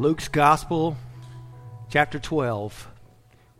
[0.00, 0.96] Luke's Gospel,
[1.90, 2.88] chapter 12.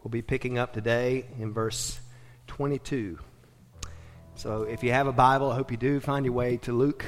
[0.04, 1.98] We'll be picking up today in verse
[2.46, 3.18] 22.
[4.36, 7.04] So if you have a Bible, I hope you do, find your way to Luke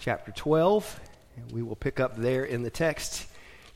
[0.00, 0.98] chapter 12.
[1.36, 3.26] And we will pick up there in the text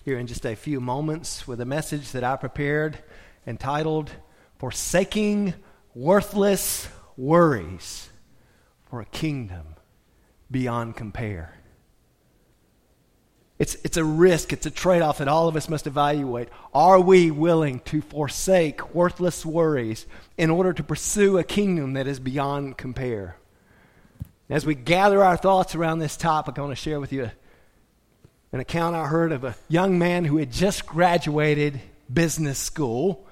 [0.07, 2.97] here in just a few moments with a message that I prepared
[3.47, 4.11] entitled
[4.57, 5.53] Forsaking
[5.95, 8.09] Worthless Worries
[8.89, 9.75] for a Kingdom
[10.51, 11.62] Beyond Compare.
[13.63, 16.49] It's, it's a risk, it's a trade off that all of us must evaluate.
[16.75, 20.05] Are we willing to forsake worthless worries
[20.37, 23.37] in order to pursue a kingdom that is beyond compare?
[24.51, 27.31] As we gather our thoughts around this topic, I want to share with you
[28.51, 31.81] an account I heard of a young man who had just graduated
[32.13, 33.29] business school.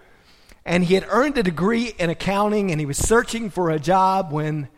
[0.65, 4.31] And he had earned a degree in accounting and he was searching for a job
[4.31, 4.69] when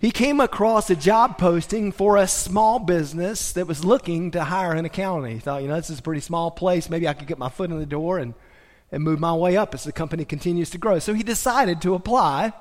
[0.00, 4.72] he came across a job posting for a small business that was looking to hire
[4.72, 5.32] an accountant.
[5.32, 6.88] He thought, you know, this is a pretty small place.
[6.88, 8.34] Maybe I could get my foot in the door and,
[8.92, 11.00] and move my way up as the company continues to grow.
[11.00, 12.52] So he decided to apply,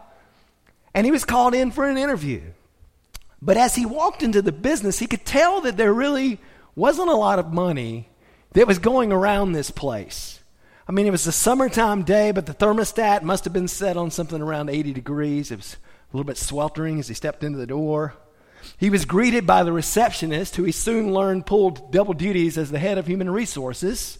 [0.95, 2.41] and he was called in for an interview.
[3.39, 6.39] But as he walked into the business, he could tell that there really
[6.75, 8.09] wasn't a lot of money
[8.53, 10.39] that was going around this place.
[10.87, 14.09] I mean, it was a summertime day, but the thermostat must have been set on
[14.09, 15.51] something around 80 degrees.
[15.51, 15.77] It was
[16.11, 18.13] a little bit sweltering as he stepped into the door.
[18.77, 22.79] He was greeted by the receptionist, who he soon learned pulled double duties as the
[22.79, 24.19] head of human resources.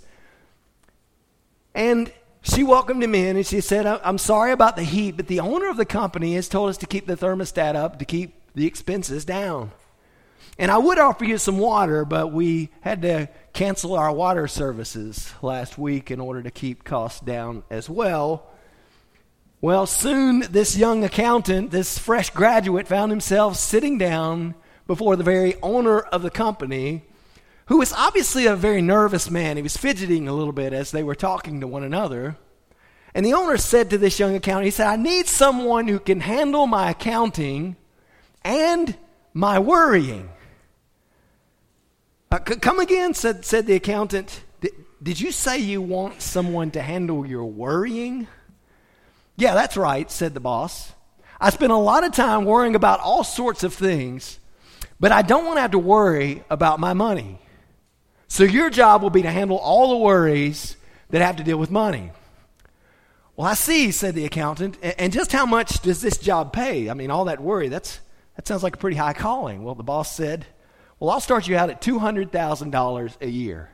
[1.73, 5.39] And she welcomed him in and she said, I'm sorry about the heat, but the
[5.39, 8.65] owner of the company has told us to keep the thermostat up to keep the
[8.65, 9.71] expenses down.
[10.58, 15.31] And I would offer you some water, but we had to cancel our water services
[15.41, 18.47] last week in order to keep costs down as well.
[19.59, 24.53] Well, soon this young accountant, this fresh graduate, found himself sitting down
[24.86, 27.03] before the very owner of the company,
[27.66, 29.58] who was obviously a very nervous man.
[29.58, 32.38] He was fidgeting a little bit as they were talking to one another.
[33.16, 36.19] And the owner said to this young accountant, he said, I need someone who can
[36.19, 37.77] handle my accounting
[38.43, 38.95] and
[39.33, 40.30] my worrying.
[42.31, 44.43] Uh, c- come again, said, said the accountant.
[45.02, 48.27] Did you say you want someone to handle your worrying?
[49.37, 50.92] Yeah, that's right, said the boss.
[51.39, 54.39] I spend a lot of time worrying about all sorts of things,
[54.99, 57.39] but I don't want to have to worry about my money.
[58.27, 60.75] So your job will be to handle all the worries
[61.09, 62.11] that have to deal with money.
[63.36, 64.80] Well, I see, said the accountant.
[64.81, 66.89] And just how much does this job pay?
[66.89, 67.99] I mean, all that worry, that's,
[68.36, 69.64] that sounds like a pretty high calling.
[69.64, 70.48] Well, the boss said,
[70.99, 73.69] Well, I'll start you out at $200,000 a year.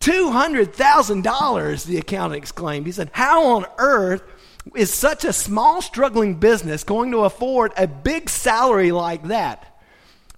[0.00, 2.86] $200,000, the accountant exclaimed.
[2.86, 4.22] He said, How on earth
[4.74, 9.80] is such a small, struggling business going to afford a big salary like that?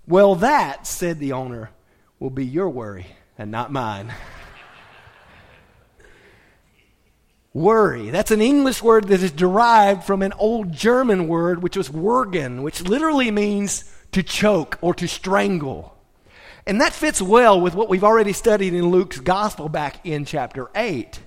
[0.06, 1.70] Well, that, said the owner,
[2.18, 3.06] will be your worry
[3.38, 4.12] and not mine.
[7.54, 8.10] Worry.
[8.10, 12.62] That's an English word that is derived from an old German word, which was würgen,
[12.62, 15.96] which literally means to choke or to strangle.
[16.66, 20.68] And that fits well with what we've already studied in Luke's gospel back in chapter
[20.74, 21.20] 8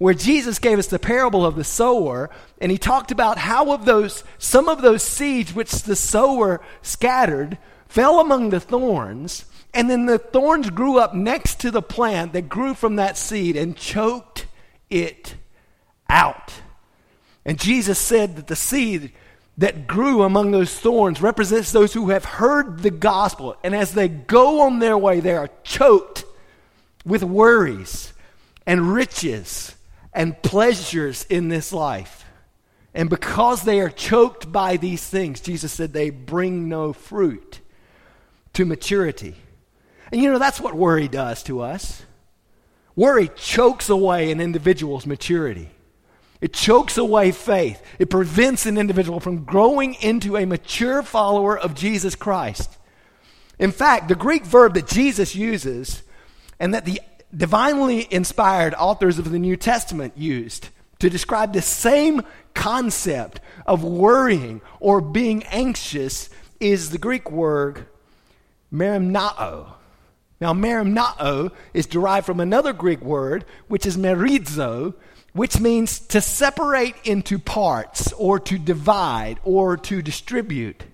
[0.00, 3.84] where Jesus gave us the parable of the sower, and he talked about how of
[3.84, 9.44] those, some of those seeds which the sower scattered fell among the thorns,
[9.74, 13.56] and then the thorns grew up next to the plant that grew from that seed
[13.56, 14.46] and choked
[14.88, 15.34] it
[16.08, 16.54] out.
[17.44, 19.12] And Jesus said that the seed
[19.58, 24.08] that grew among those thorns represents those who have heard the gospel, and as they
[24.08, 26.24] go on their way, they are choked
[27.04, 28.14] with worries
[28.66, 29.76] and riches
[30.12, 32.24] and pleasures in this life.
[32.94, 37.60] And because they are choked by these things, Jesus said they bring no fruit
[38.54, 39.36] to maturity.
[40.10, 42.02] And you know, that's what worry does to us.
[42.96, 45.70] Worry chokes away an individual's maturity.
[46.40, 47.80] It chokes away faith.
[47.98, 52.78] It prevents an individual from growing into a mature follower of Jesus Christ.
[53.58, 56.02] In fact, the Greek verb that Jesus uses
[56.58, 57.00] and that the
[57.36, 60.68] divinely inspired authors of the New Testament used
[60.98, 62.22] to describe the same
[62.54, 66.28] concept of worrying or being anxious
[66.58, 67.86] is the Greek word
[68.72, 69.74] merimnao.
[70.40, 74.94] Now, merimnao is derived from another Greek word, which is merizo,
[75.32, 80.84] which means to separate into parts or to divide or to distribute.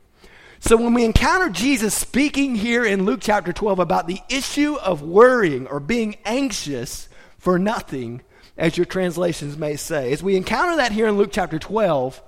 [0.61, 5.03] So when we encounter Jesus speaking here in Luke chapter 12 about the issue of
[5.03, 7.08] worrying or being anxious
[7.38, 8.23] for nothing,
[8.56, 12.23] as your translations may say, as we encounter that here in Luke chapter 12,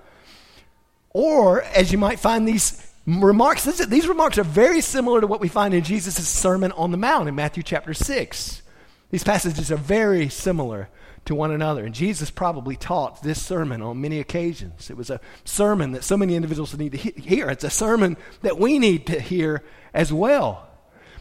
[1.10, 5.48] or as you might find these remarks, these remarks are very similar to what we
[5.48, 8.62] find in Jesus' Sermon on the Mount in Matthew chapter 6.
[9.10, 10.90] These passages are very similar
[11.28, 11.84] to one another.
[11.84, 14.90] And Jesus probably taught this sermon on many occasions.
[14.90, 17.48] It was a sermon that so many individuals need to he- hear.
[17.48, 19.62] It's a sermon that we need to hear
[19.94, 20.68] as well.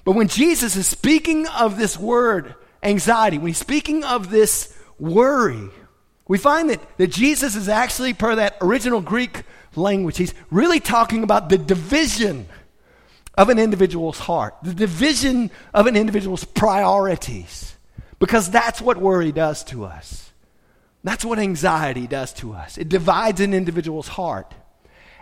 [0.06, 5.70] But when Jesus is speaking of this word, anxiety, when he's speaking of this worry,
[6.28, 9.44] we find that, that Jesus is actually, per that original Greek
[9.76, 12.48] language, he's really talking about the division
[13.38, 17.77] of an individual's heart, the division of an individual's priorities.
[18.20, 20.32] Because that's what worry does to us.
[21.04, 22.78] That's what anxiety does to us.
[22.78, 24.54] It divides an individual's heart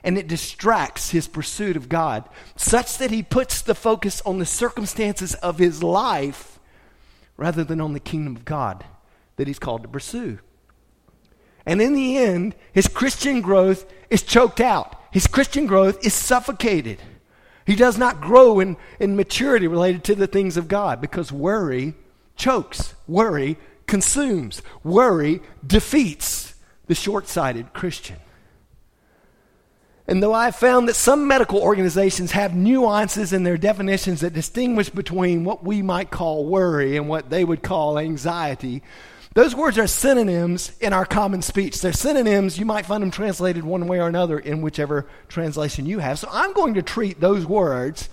[0.03, 4.45] and it distracts his pursuit of God such that he puts the focus on the
[4.45, 6.59] circumstances of his life
[7.37, 8.85] rather than on the kingdom of God
[9.35, 10.39] that he's called to pursue.
[11.65, 14.95] And in the end, his Christian growth is choked out.
[15.11, 17.01] His Christian growth is suffocated.
[17.65, 21.95] He does not grow in, in maturity related to the things of God because worry
[22.35, 26.55] chokes, worry consumes, worry defeats
[26.87, 28.17] the short sighted Christian.
[30.07, 34.89] And though I've found that some medical organizations have nuances in their definitions that distinguish
[34.89, 38.83] between what we might call worry and what they would call anxiety,
[39.33, 41.81] those words are synonyms in our common speech.
[41.81, 42.59] They're synonyms.
[42.59, 46.19] You might find them translated one way or another in whichever translation you have.
[46.19, 48.07] So I'm going to treat those words,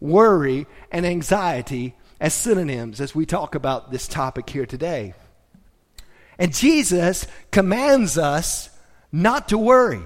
[0.00, 5.14] worry and anxiety, as synonyms as we talk about this topic here today.
[6.38, 8.70] And Jesus commands us
[9.12, 10.02] not to worry.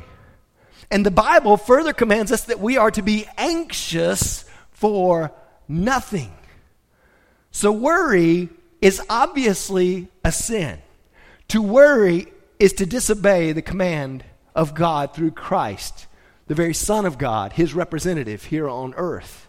[0.90, 5.32] And the Bible further commands us that we are to be anxious for
[5.66, 6.32] nothing.
[7.50, 8.48] So, worry
[8.80, 10.78] is obviously a sin.
[11.48, 12.28] To worry
[12.58, 14.24] is to disobey the command
[14.54, 16.06] of God through Christ,
[16.46, 19.47] the very Son of God, his representative here on earth.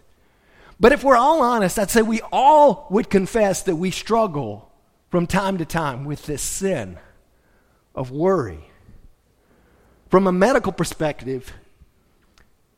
[0.80, 4.72] But if we're all honest, I'd say we all would confess that we struggle
[5.10, 6.98] from time to time with this sin
[7.94, 8.64] of worry.
[10.08, 11.52] From a medical perspective,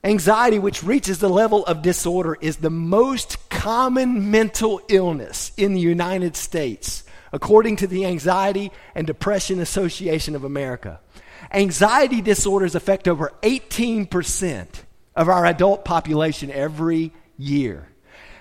[0.02, 5.81] anxiety, which reaches the level of disorder, is the most common mental illness in the
[5.81, 10.98] United States, according to the Anxiety and Depression Association of America.
[11.52, 14.66] Anxiety disorders affect over 18%
[15.14, 17.88] of our adult population every year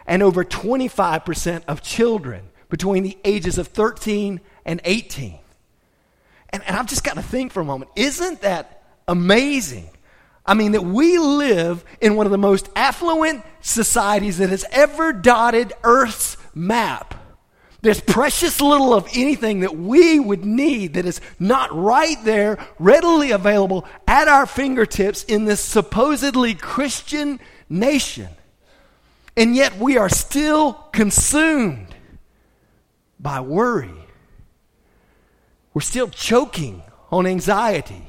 [0.06, 5.39] and over 25% of children between the ages of 13 and 18.
[6.50, 9.89] And, and I've just got to think for a moment isn't that amazing?
[10.45, 15.13] I mean, that we live in one of the most affluent societies that has ever
[15.13, 17.15] dotted Earth's map.
[17.81, 23.31] There's precious little of anything that we would need that is not right there, readily
[23.31, 27.39] available at our fingertips in this supposedly Christian
[27.69, 28.27] nation.
[29.35, 31.95] And yet we are still consumed
[33.19, 33.91] by worry.
[35.73, 38.05] We're still choking on anxiety.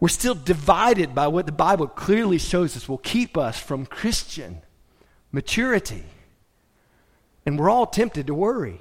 [0.00, 4.62] We're still divided by what the Bible clearly shows us will keep us from Christian
[5.30, 6.04] maturity.
[7.44, 8.80] And we're all tempted to worry.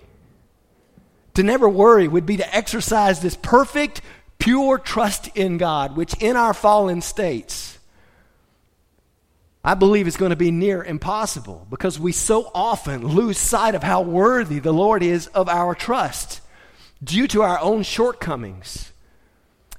[1.35, 4.01] To never worry would be to exercise this perfect,
[4.39, 7.78] pure trust in God, which in our fallen states
[9.69, 13.83] I believe it's going to be near impossible because we so often lose sight of
[13.83, 16.41] how worthy the Lord is of our trust
[17.03, 18.91] due to our own shortcomings.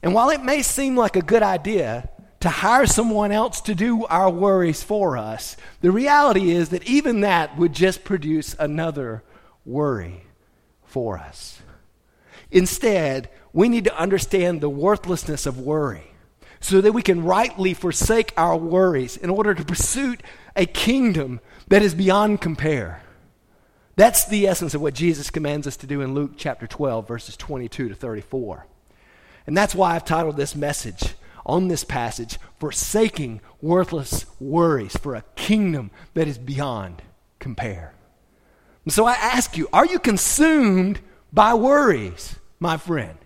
[0.01, 4.07] And while it may seem like a good idea to hire someone else to do
[4.07, 9.25] our worries for us, the reality is that even that would just produce another
[9.65, 10.23] worry
[10.85, 11.61] for us.
[12.53, 16.10] Instead, we need to understand the worthlessness of worry
[16.61, 20.17] so that we can rightly forsake our worries in order to pursue
[20.55, 23.03] a kingdom that is beyond compare.
[23.97, 27.37] That's the essence of what Jesus commands us to do in Luke chapter 12, verses
[27.37, 28.67] 22 to 34.
[29.47, 31.15] And that's why I've titled this message
[31.45, 37.03] on this passage, Forsaking Worthless Worries for a Kingdom that is Beyond
[37.39, 37.95] Compare.
[38.85, 41.01] And so I ask you, are you consumed
[41.33, 43.19] by worries, my friend?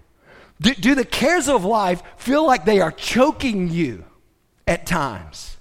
[0.61, 4.04] Do, do the cares of life feel like they are choking you
[4.66, 5.56] at times?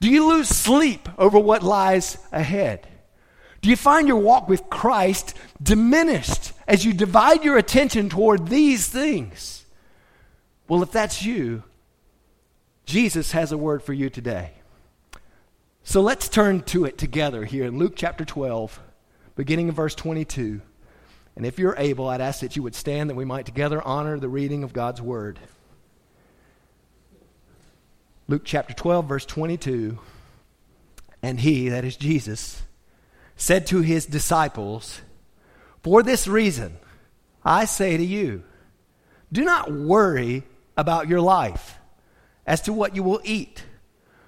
[0.00, 2.88] Do you lose sleep over what lies ahead?
[3.60, 8.88] Do you find your walk with Christ diminished as you divide your attention toward these
[8.88, 9.64] things?
[10.68, 11.62] Well, if that's you,
[12.84, 14.52] Jesus has a word for you today.
[15.84, 18.80] So let's turn to it together here in Luke chapter 12,
[19.36, 20.60] beginning in verse 22.
[21.36, 24.18] And if you're able, I'd ask that you would stand that we might together honor
[24.18, 25.38] the reading of God's word.
[28.28, 29.98] Luke chapter 12, verse 22.
[31.22, 32.62] And he, that is Jesus,
[33.36, 35.00] said to his disciples,
[35.82, 36.76] For this reason,
[37.44, 38.42] I say to you,
[39.32, 40.42] do not worry
[40.76, 41.78] about your life
[42.46, 43.64] as to what you will eat,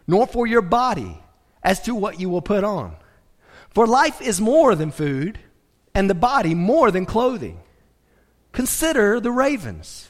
[0.06, 1.20] nor for your body
[1.62, 2.96] as to what you will put on.
[3.70, 5.38] For life is more than food,
[5.94, 7.60] and the body more than clothing.
[8.52, 10.08] Consider the ravens,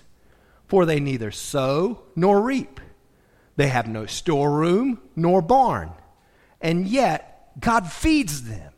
[0.66, 2.80] for they neither sow nor reap.
[3.56, 5.92] They have no storeroom nor barn,
[6.60, 8.72] and yet God feeds them.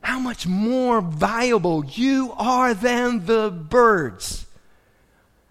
[0.00, 4.46] How much more valuable you are than the birds.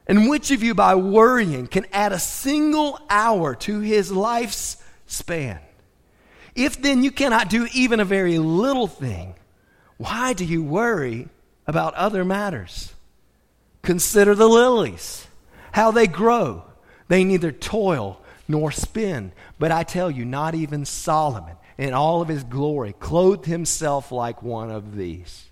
[0.08, 5.60] And which of you, by worrying, can add a single hour to his life's span?
[6.56, 9.36] If then you cannot do even a very little thing,
[10.00, 11.28] why do you worry
[11.68, 12.94] about other matters?
[13.82, 15.28] Consider the lilies,
[15.74, 16.64] how they grow.
[17.10, 19.34] They neither toil nor spin.
[19.60, 24.42] But I tell you, not even Solomon, in all of his glory, clothed himself like
[24.42, 25.46] one of these.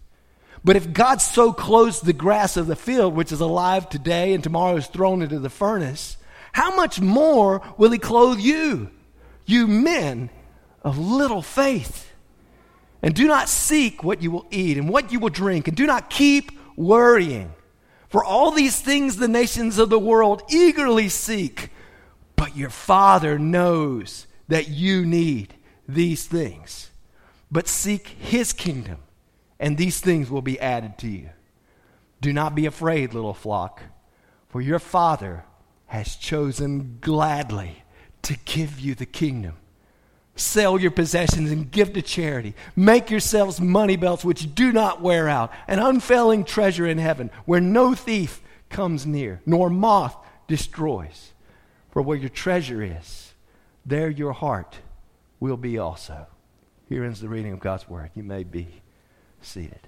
[0.64, 4.42] But if God so clothes the grass of the field, which is alive today and
[4.42, 6.16] tomorrow is thrown into the furnace,
[6.54, 8.92] how much more will he clothe you,
[9.46, 10.30] you men
[10.84, 12.14] of little faith?
[13.02, 15.86] And do not seek what you will eat and what you will drink, and do
[15.86, 17.54] not keep worrying.
[18.10, 21.72] For all these things the nations of the world eagerly seek,
[22.36, 25.56] but your Father knows that you need
[25.88, 26.90] these things.
[27.52, 29.00] But seek his kingdom,
[29.60, 31.30] and these things will be added to you.
[32.22, 33.82] Do not be afraid, little flock,
[34.50, 35.46] for your Father
[35.88, 37.84] has chosen gladly
[38.24, 39.58] to give you the kingdom.
[40.38, 42.54] Sell your possessions and give to charity.
[42.76, 47.60] Make yourselves money belts which do not wear out, an unfailing treasure in heaven where
[47.60, 50.16] no thief comes near, nor moth
[50.48, 51.34] destroys.
[51.92, 53.34] For where your treasure is,
[53.86, 54.78] there your heart
[55.40, 56.28] will be also.
[56.88, 58.12] Here ends the reading of God's Word.
[58.14, 58.68] You may be
[59.42, 59.88] seated.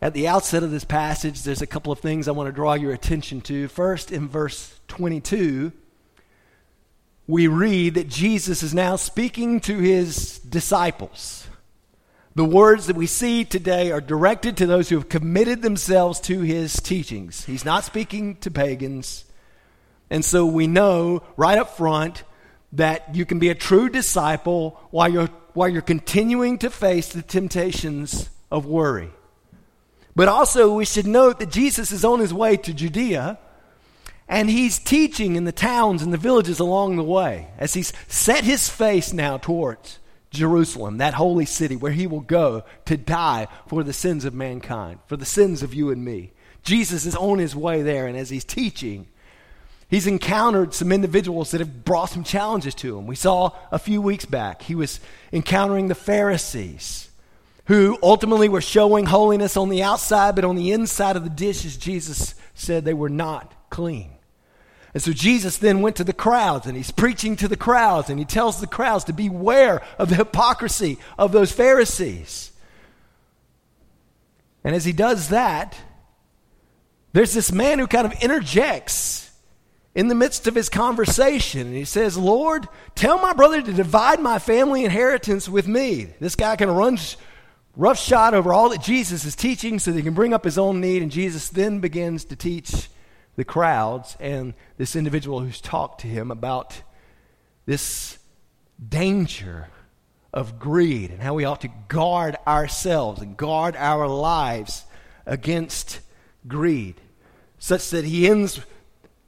[0.00, 2.74] At the outset of this passage, there's a couple of things I want to draw
[2.74, 3.68] your attention to.
[3.68, 5.70] First, in verse 22,
[7.32, 11.48] we read that Jesus is now speaking to his disciples.
[12.34, 16.42] The words that we see today are directed to those who have committed themselves to
[16.42, 17.46] his teachings.
[17.46, 19.24] He's not speaking to pagans.
[20.10, 22.22] And so we know right up front
[22.72, 27.22] that you can be a true disciple while you're, while you're continuing to face the
[27.22, 29.10] temptations of worry.
[30.14, 33.38] But also, we should note that Jesus is on his way to Judea
[34.32, 38.44] and he's teaching in the towns and the villages along the way as he's set
[38.44, 39.98] his face now towards
[40.30, 45.00] Jerusalem, that holy city where he will go to die for the sins of mankind,
[45.06, 46.32] for the sins of you and me.
[46.62, 49.06] Jesus is on his way there, and as he's teaching,
[49.90, 53.06] he's encountered some individuals that have brought some challenges to him.
[53.06, 54.98] We saw a few weeks back, he was
[55.30, 57.10] encountering the Pharisees,
[57.66, 61.76] who ultimately were showing holiness on the outside, but on the inside of the dishes,
[61.76, 64.11] Jesus said they were not clean.
[64.94, 68.18] And so Jesus then went to the crowds and he's preaching to the crowds and
[68.18, 72.52] he tells the crowds to beware of the hypocrisy of those Pharisees.
[74.64, 75.76] And as he does that,
[77.12, 79.30] there's this man who kind of interjects
[79.94, 81.66] in the midst of his conversation.
[81.66, 86.08] And he says, Lord, tell my brother to divide my family inheritance with me.
[86.20, 87.16] This guy kind of runs
[87.76, 90.80] roughshod over all that Jesus is teaching so that he can bring up his own
[90.80, 91.02] need.
[91.02, 92.88] And Jesus then begins to teach
[93.36, 96.82] the crowds and this individual who's talked to him about
[97.66, 98.18] this
[98.88, 99.68] danger
[100.32, 104.84] of greed and how we ought to guard ourselves and guard our lives
[105.26, 106.00] against
[106.48, 107.00] greed,
[107.58, 108.60] such that he ends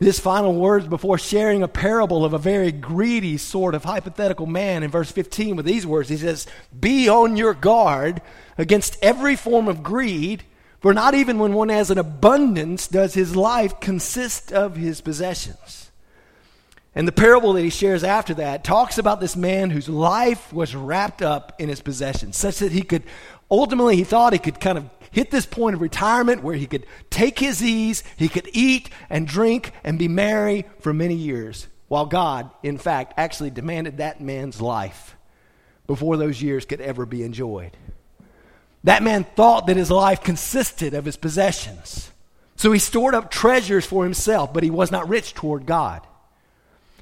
[0.00, 4.82] his final words before sharing a parable of a very greedy sort of hypothetical man
[4.82, 6.08] in verse 15 with these words.
[6.08, 6.46] He says,
[6.78, 8.20] Be on your guard
[8.58, 10.42] against every form of greed
[10.84, 15.90] for not even when one has an abundance does his life consist of his possessions.
[16.94, 20.76] And the parable that he shares after that talks about this man whose life was
[20.76, 23.02] wrapped up in his possessions, such that he could
[23.50, 26.84] ultimately, he thought he could kind of hit this point of retirement where he could
[27.08, 32.04] take his ease, he could eat and drink and be merry for many years, while
[32.04, 35.16] God, in fact, actually demanded that man's life
[35.86, 37.74] before those years could ever be enjoyed.
[38.84, 42.12] That man thought that his life consisted of his possessions.
[42.56, 46.06] So he stored up treasures for himself, but he was not rich toward God.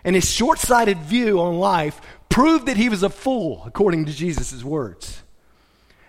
[0.05, 4.13] And his short sighted view on life proved that he was a fool, according to
[4.13, 5.23] Jesus' words.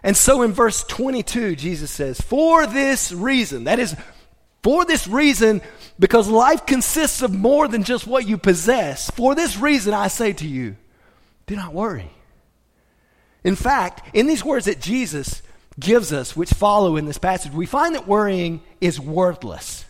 [0.03, 3.96] And so in verse 22, Jesus says, For this reason, that is,
[4.62, 5.62] for this reason,
[6.00, 10.34] because life consists of more than just what you possess, for this reason I say
[10.34, 10.75] to you,
[11.48, 12.12] do not worry.
[13.44, 15.42] In fact, in these words that Jesus
[15.80, 19.86] gives us, which follow in this passage, we find that worrying is worthless.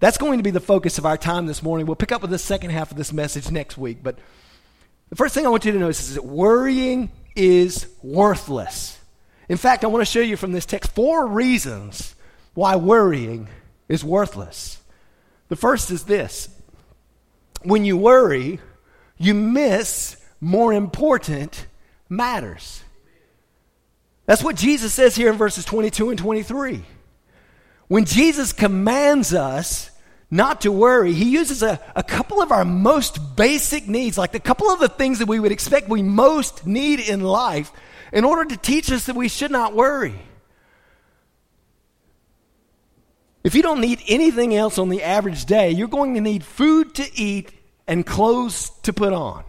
[0.00, 1.86] That's going to be the focus of our time this morning.
[1.86, 3.98] We'll pick up with the second half of this message next week.
[4.02, 4.18] But
[5.08, 8.98] the first thing I want you to notice is that worrying is worthless.
[9.48, 12.14] In fact, I want to show you from this text four reasons
[12.54, 13.48] why worrying
[13.88, 14.80] is worthless.
[15.48, 16.48] The first is this
[17.62, 18.60] when you worry,
[19.16, 21.66] you miss more important
[22.08, 22.82] matters.
[24.28, 26.82] That's what Jesus says here in verses 22 and 23.
[27.86, 29.90] When Jesus commands us
[30.30, 34.38] not to worry, he uses a, a couple of our most basic needs, like a
[34.38, 37.72] couple of the things that we would expect we most need in life,
[38.12, 40.14] in order to teach us that we should not worry.
[43.42, 46.94] If you don't need anything else on the average day, you're going to need food
[46.96, 47.50] to eat
[47.86, 49.42] and clothes to put on.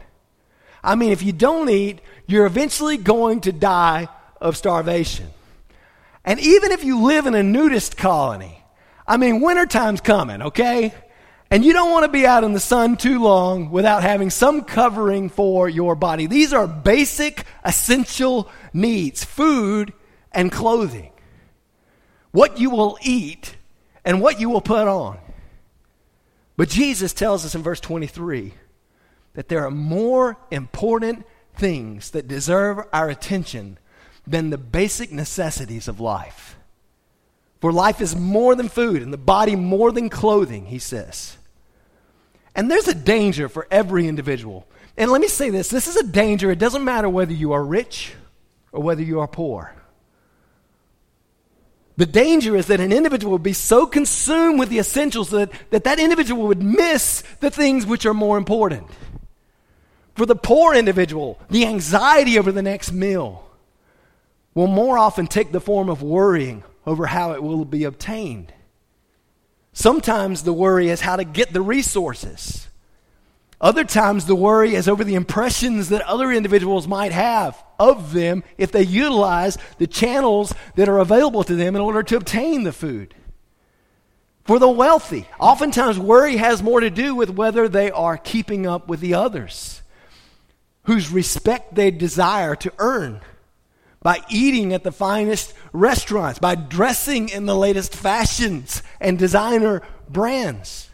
[0.82, 4.08] I mean, if you don't eat, you're eventually going to die
[4.40, 5.28] of starvation.
[6.26, 8.64] And even if you live in a nudist colony,
[9.08, 10.94] I mean, wintertime's coming, okay?
[11.52, 14.64] And you don't want to be out in the sun too long without having some
[14.64, 16.28] covering for your body.
[16.28, 19.94] These are basic, essential needs food
[20.32, 21.12] and clothing.
[22.32, 23.56] What you will eat
[24.06, 25.18] and what you will put on.
[26.56, 28.54] But Jesus tells us in verse 23
[29.34, 33.80] that there are more important things that deserve our attention
[34.30, 36.56] than the basic necessities of life.
[37.60, 41.38] For life is more than food, and the body more than clothing, he says.
[42.56, 44.68] And there's a danger for every individual.
[44.98, 46.52] And let me say this this is a danger.
[46.52, 48.14] It doesn't matter whether you are rich
[48.72, 49.74] or whether you are poor.
[51.98, 55.84] The danger is that an individual would be so consumed with the essentials that, that
[55.84, 58.88] that individual would miss the things which are more important.
[60.16, 63.49] For the poor individual, the anxiety over the next meal
[64.54, 68.54] will more often take the form of worrying over how it will be obtained.
[69.74, 72.68] Sometimes the worry is how to get the resources.
[73.62, 78.44] Other times the worry is over the impressions that other individuals might have of them
[78.58, 82.72] if they utilize the channels that are available to them in order to obtain the
[82.72, 83.14] food.
[84.46, 88.88] For the wealthy, oftentimes worry has more to do with whether they are keeping up
[88.88, 89.84] with the others,
[90.84, 93.22] whose respect they desire to earn
[94.02, 100.90] by eating at the finest restaurants, by dressing in the latest fashions and designer brands.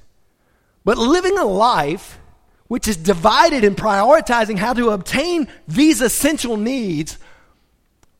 [0.83, 2.19] But living a life
[2.67, 7.17] which is divided in prioritizing how to obtain these essential needs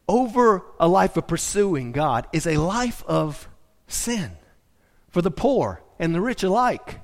[0.07, 3.49] over a life of pursuing God is a life of
[3.87, 4.31] sin
[5.09, 6.99] for the poor and the rich alike.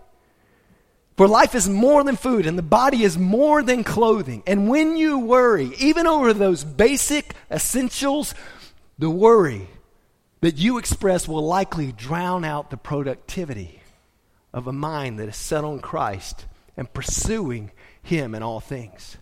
[1.18, 4.44] For life is more than food, and the body is more than clothing.
[4.48, 8.34] And when you worry, even over those basic essentials,
[8.98, 9.68] the worry
[10.42, 13.82] that you express will likely drown out the productivity
[14.54, 16.46] of a mind that is set on Christ
[16.76, 17.72] and pursuing
[18.02, 19.18] Him in all things.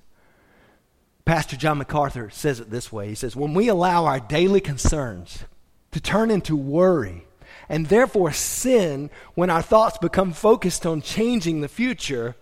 [1.26, 5.44] Pastor John MacArthur says it this way He says, When we allow our daily concerns
[5.92, 7.26] to turn into worry,
[7.70, 12.36] and therefore sin when our thoughts become focused on changing the future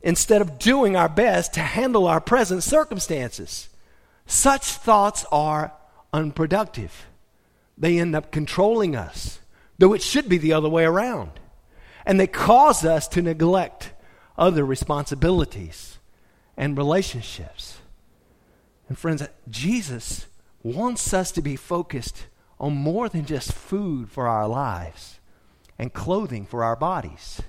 [0.00, 3.68] instead of doing our best to handle our present circumstances.
[4.26, 5.74] Such thoughts are
[6.12, 7.06] unproductive.
[7.76, 9.38] They end up controlling us,
[9.78, 11.32] though it should be the other way around.
[12.06, 13.92] And they cause us to neglect
[14.38, 15.98] other responsibilities
[16.56, 17.78] and relationships.
[18.88, 20.26] And friends, Jesus
[20.62, 22.26] wants us to be focused
[22.60, 25.18] on more than just food for our lives
[25.78, 27.40] and clothing for our bodies.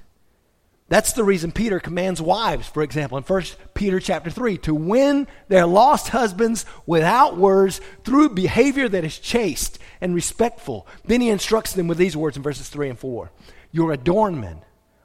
[0.87, 3.43] That's the reason Peter commands wives, for example, in 1
[3.73, 9.79] Peter chapter 3, to win their lost husbands without words through behavior that is chaste
[9.99, 10.87] and respectful.
[11.05, 13.31] Then he instructs them with these words in verses 3 and 4.
[13.71, 14.63] Your adornment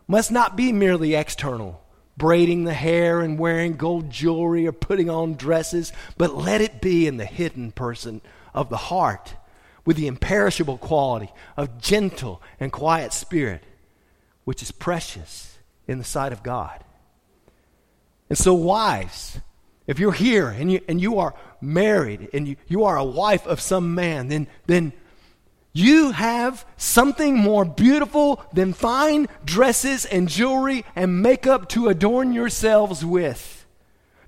[0.09, 1.85] must not be merely external,
[2.17, 7.07] braiding the hair and wearing gold jewelry or putting on dresses, but let it be
[7.07, 8.21] in the hidden person
[8.55, 9.35] of the heart
[9.87, 13.63] with the imperishable quality of gentle and quiet spirit,
[14.45, 16.85] which is precious in the sight of God.
[18.29, 19.39] And so, wives,
[19.87, 23.47] if you're here and you, and you are married and you, you are a wife
[23.47, 24.93] of some man, then, then
[25.73, 33.05] you have something more beautiful than fine dresses and jewelry and makeup to adorn yourselves
[33.05, 33.65] with.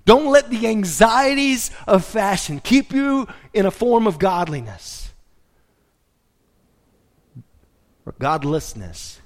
[0.05, 5.08] Don't let the anxieties of fashion keep you in a form of godliness
[8.09, 9.21] or godlessness.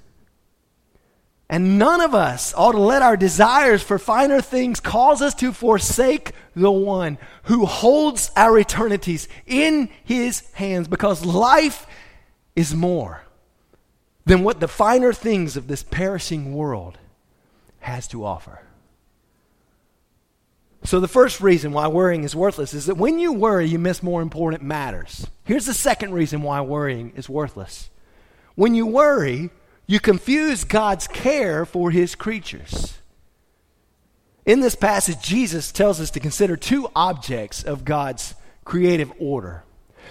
[1.48, 5.52] And none of us ought to let our desires for finer things cause us to
[5.52, 11.86] forsake the one who holds our eternities in his hands because life
[12.54, 13.22] is more
[14.26, 16.98] than what the finer things of this perishing world
[17.80, 18.60] has to offer.
[20.82, 24.02] So, the first reason why worrying is worthless is that when you worry, you miss
[24.02, 25.26] more important matters.
[25.44, 27.88] Here's the second reason why worrying is worthless.
[28.54, 29.50] When you worry,
[29.86, 32.98] you confuse God's care for his creatures.
[34.46, 39.64] In this passage, Jesus tells us to consider two objects of God's creative order.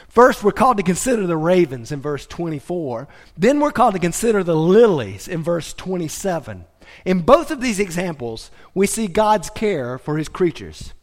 [0.08, 3.08] First, we're called to consider the ravens in verse 24.
[3.38, 6.66] Then we're called to consider the lilies in verse 27.
[7.06, 10.94] In both of these examples, we see God's care for his creatures.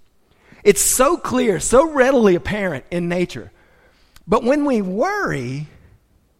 [0.62, 3.50] It's so clear, so readily apparent in nature.
[4.26, 5.68] But when we worry,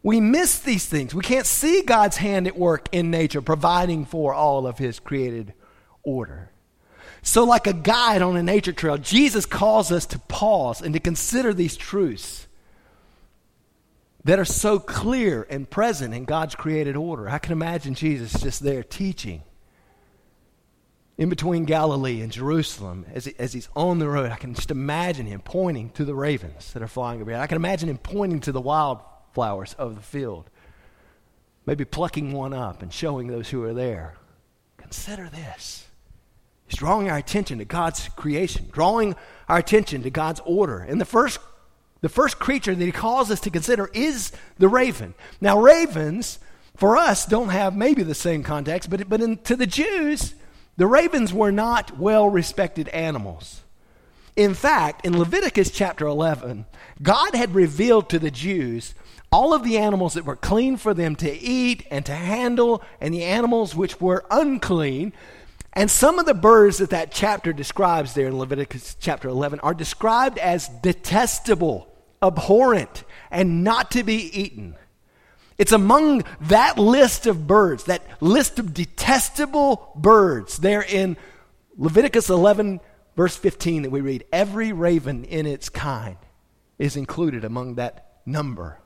[0.02, 1.14] we miss these things.
[1.14, 5.52] We can't see God's hand at work in nature, providing for all of his created
[6.02, 6.50] order.
[7.22, 11.00] So, like a guide on a nature trail, Jesus calls us to pause and to
[11.00, 12.46] consider these truths
[14.24, 17.28] that are so clear and present in God's created order.
[17.28, 19.42] I can imagine Jesus just there teaching
[21.18, 24.30] in between Galilee and Jerusalem as, he, as he's on the road.
[24.30, 27.42] I can just imagine him pointing to the ravens that are flying overhead.
[27.42, 28.60] I can imagine him pointing to the
[29.34, 30.50] wildflowers of the field,
[31.66, 34.14] maybe plucking one up and showing those who are there.
[34.76, 35.86] Consider this.
[36.66, 39.16] He's drawing our attention to God's creation, drawing
[39.48, 40.78] our attention to God's order.
[40.78, 41.38] And the first
[42.02, 45.12] the first creature that he calls us to consider is the raven.
[45.38, 46.38] Now, ravens,
[46.74, 50.34] for us, don't have maybe the same context, but, but in, to the Jews,
[50.78, 53.60] the ravens were not well respected animals.
[54.34, 56.64] In fact, in Leviticus chapter 11,
[57.02, 58.94] God had revealed to the Jews
[59.32, 63.14] all of the animals that were clean for them to eat and to handle, and
[63.14, 65.12] the animals which were unclean.
[65.72, 69.74] And some of the birds that that chapter describes there in Leviticus chapter 11 are
[69.74, 71.86] described as detestable
[72.22, 74.74] abhorrent, and not to be eaten.
[75.58, 81.16] It's among that list of birds, that list of detestable birds there in
[81.76, 82.80] Leviticus 11,
[83.16, 86.16] verse 15, that we read every raven in its kind
[86.78, 88.78] is included among that number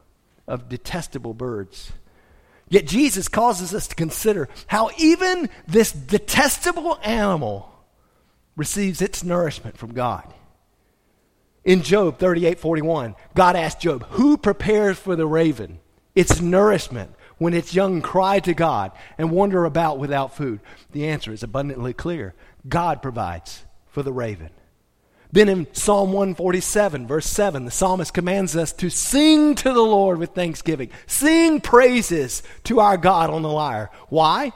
[0.47, 1.93] of detestable birds.
[2.69, 7.71] Yet Jesus causes us to consider how even this detestable animal
[8.57, 10.33] receives its nourishment from God.
[11.65, 15.81] In Job 38 41, God asked Job, Who prepares for the raven
[16.15, 20.61] its nourishment when its young cry to God and wander about without food?
[20.93, 22.35] The answer is abundantly clear
[22.69, 24.51] God provides for the raven.
[25.35, 30.19] Then in Psalm 147, verse 7, the psalmist commands us to sing to the Lord
[30.19, 33.91] with thanksgiving, sing praises to our God on the lyre.
[34.09, 34.53] Why?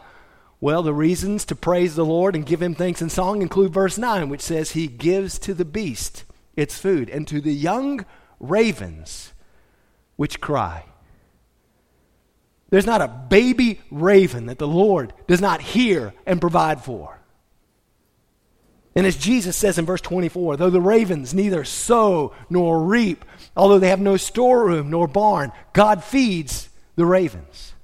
[0.60, 3.98] Well, the reasons to praise the Lord and give him thanks in song include verse
[3.98, 8.06] 9, which says, He gives to the beast its food, and to the young
[8.38, 9.32] ravens
[10.14, 10.84] which cry.
[12.70, 17.17] There's not a baby raven that the Lord does not hear and provide for.
[18.98, 23.24] And as Jesus says in verse 24, though the ravens neither sow nor reap,
[23.56, 27.74] although they have no storeroom nor barn, God feeds the ravens.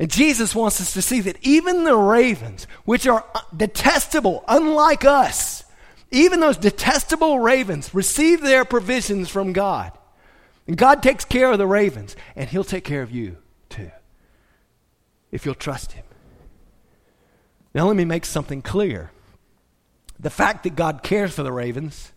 [0.00, 3.24] And Jesus wants us to see that even the ravens, which are
[3.56, 5.62] detestable, unlike us,
[6.10, 9.92] even those detestable ravens receive their provisions from God.
[10.66, 13.36] And God takes care of the ravens, and He'll take care of you
[13.68, 13.92] too,
[15.30, 16.04] if you'll trust Him.
[17.76, 19.12] Now, let me make something clear.
[20.22, 22.12] The fact that God cares for the ravens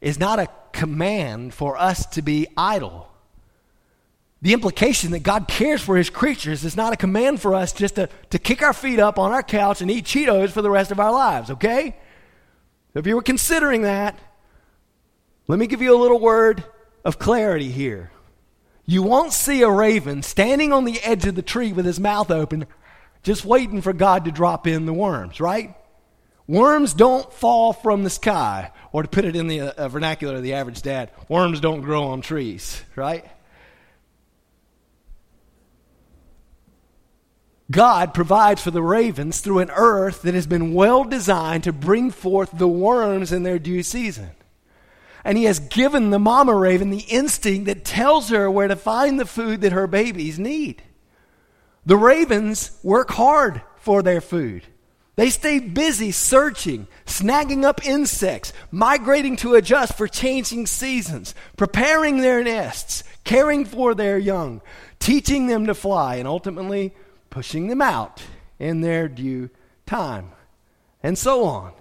[0.00, 3.08] is not a command for us to be idle.
[4.42, 7.94] The implication that God cares for his creatures is not a command for us just
[7.94, 10.90] to, to kick our feet up on our couch and eat Cheetos for the rest
[10.90, 11.96] of our lives, okay?
[12.92, 14.18] If you were considering that,
[15.46, 16.64] let me give you a little word
[17.04, 18.10] of clarity here.
[18.84, 22.30] You won't see a raven standing on the edge of the tree with his mouth
[22.30, 22.66] open,
[23.22, 25.74] just waiting for God to drop in the worms, right?
[26.46, 30.42] Worms don't fall from the sky, or to put it in the uh, vernacular of
[30.42, 33.24] the average dad, worms don't grow on trees, right?
[37.70, 42.10] God provides for the ravens through an earth that has been well designed to bring
[42.10, 44.32] forth the worms in their due season.
[45.24, 49.18] And He has given the mama raven the instinct that tells her where to find
[49.18, 50.82] the food that her babies need.
[51.86, 54.64] The ravens work hard for their food.
[55.16, 62.42] They stay busy searching, snagging up insects, migrating to adjust for changing seasons, preparing their
[62.42, 64.60] nests, caring for their young,
[64.98, 66.94] teaching them to fly, and ultimately
[67.30, 68.22] pushing them out
[68.58, 69.50] in their due
[69.86, 70.32] time,
[71.02, 71.72] and so on.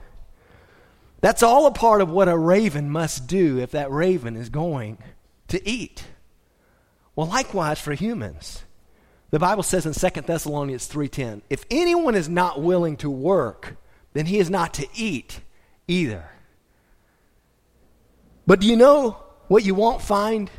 [1.22, 4.98] That's all a part of what a raven must do if that raven is going
[5.48, 6.04] to eat.
[7.15, 8.63] Well, likewise for humans.
[9.34, 13.78] The Bible says in 2 Thessalonians 3:10, if anyone is not willing to work,
[14.13, 15.39] then he is not to eat
[15.88, 16.30] either.
[18.46, 19.17] But do you know
[19.48, 20.52] what you won't find?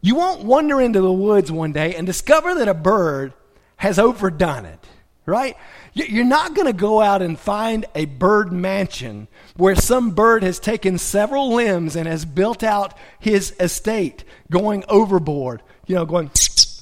[0.00, 3.32] You won't wander into the woods one day and discover that a bird
[3.76, 4.84] has overdone it,
[5.24, 5.56] right?
[5.94, 10.58] You're not going to go out and find a bird mansion where some bird has
[10.58, 16.32] taken several limbs and has built out his estate going overboard, you know, going,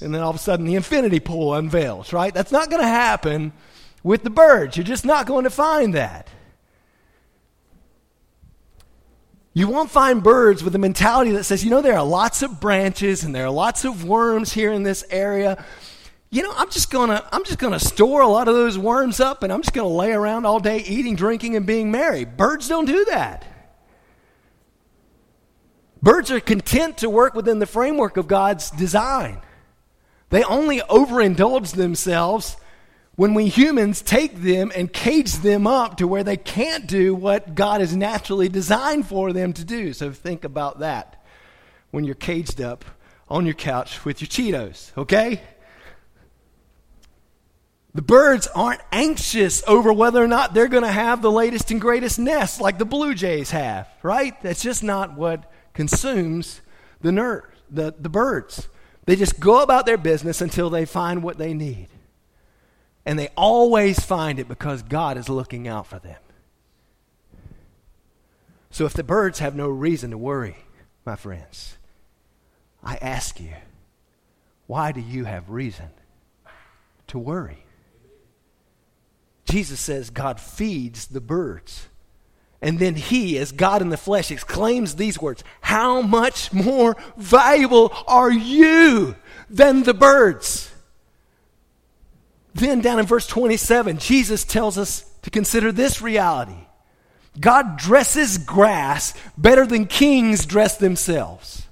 [0.00, 2.32] and then all of a sudden the infinity pool unveils, right?
[2.32, 3.52] That's not going to happen
[4.02, 4.76] with the birds.
[4.76, 6.28] You're just not going to find that.
[9.58, 12.60] You won't find birds with a mentality that says, you know, there are lots of
[12.60, 15.64] branches and there are lots of worms here in this area.
[16.30, 19.42] You know, I'm just gonna I'm just gonna store a lot of those worms up
[19.42, 22.24] and I'm just gonna lay around all day eating, drinking, and being merry.
[22.24, 23.44] Birds don't do that.
[26.00, 29.40] Birds are content to work within the framework of God's design.
[30.30, 32.56] They only overindulge themselves
[33.16, 37.54] when we humans take them and cage them up to where they can't do what
[37.54, 39.92] God has naturally designed for them to do.
[39.92, 41.20] So think about that
[41.90, 42.84] when you're caged up
[43.28, 45.40] on your couch with your Cheetos, okay?
[47.94, 51.80] The birds aren't anxious over whether or not they're going to have the latest and
[51.80, 54.40] greatest nest like the blue jays have, right?
[54.42, 56.60] That's just not what consumes
[57.00, 58.68] the, ner- the, the birds.
[59.08, 61.88] They just go about their business until they find what they need.
[63.06, 66.20] And they always find it because God is looking out for them.
[68.68, 70.58] So if the birds have no reason to worry,
[71.06, 71.78] my friends,
[72.84, 73.54] I ask you,
[74.66, 75.88] why do you have reason
[77.06, 77.64] to worry?
[79.46, 81.88] Jesus says God feeds the birds.
[82.60, 87.92] And then he, as God in the flesh, exclaims these words How much more valuable
[88.06, 89.14] are you
[89.48, 90.72] than the birds?
[92.54, 96.66] Then, down in verse 27, Jesus tells us to consider this reality
[97.38, 101.66] God dresses grass better than kings dress themselves.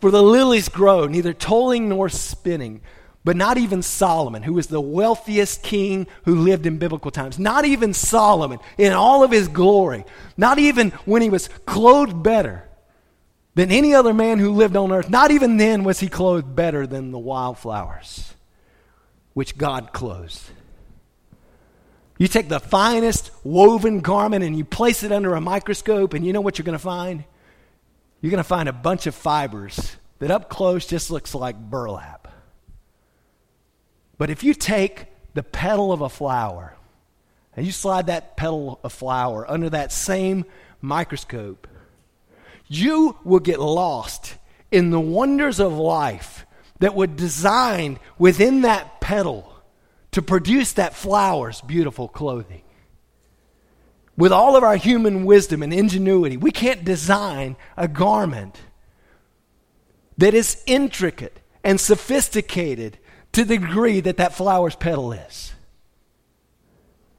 [0.00, 2.80] For the lilies grow, neither toiling nor spinning.
[3.26, 7.64] But not even Solomon, who was the wealthiest king who lived in biblical times, not
[7.64, 10.04] even Solomon in all of his glory,
[10.36, 12.68] not even when he was clothed better
[13.56, 16.86] than any other man who lived on earth, not even then was he clothed better
[16.86, 18.32] than the wildflowers
[19.34, 20.48] which God clothes.
[22.18, 26.32] You take the finest woven garment and you place it under a microscope, and you
[26.32, 27.24] know what you're going to find?
[28.20, 32.25] You're going to find a bunch of fibers that up close just looks like burlap.
[34.18, 36.74] But if you take the petal of a flower
[37.54, 40.44] and you slide that petal of flower under that same
[40.80, 41.66] microscope,
[42.68, 44.36] you will get lost
[44.70, 46.46] in the wonders of life
[46.80, 49.52] that were designed within that petal
[50.12, 52.62] to produce that flower's beautiful clothing.
[54.16, 58.58] With all of our human wisdom and ingenuity, we can't design a garment
[60.16, 62.98] that is intricate and sophisticated
[63.36, 65.52] to the degree that that flower's petal is.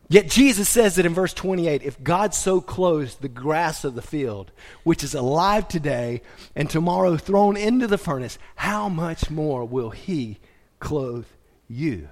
[0.09, 4.01] Yet Jesus says it in verse 28 if God so clothes the grass of the
[4.01, 4.51] field,
[4.83, 6.23] which is alive today
[6.55, 10.39] and tomorrow thrown into the furnace, how much more will He
[10.79, 11.27] clothe
[11.67, 12.09] you?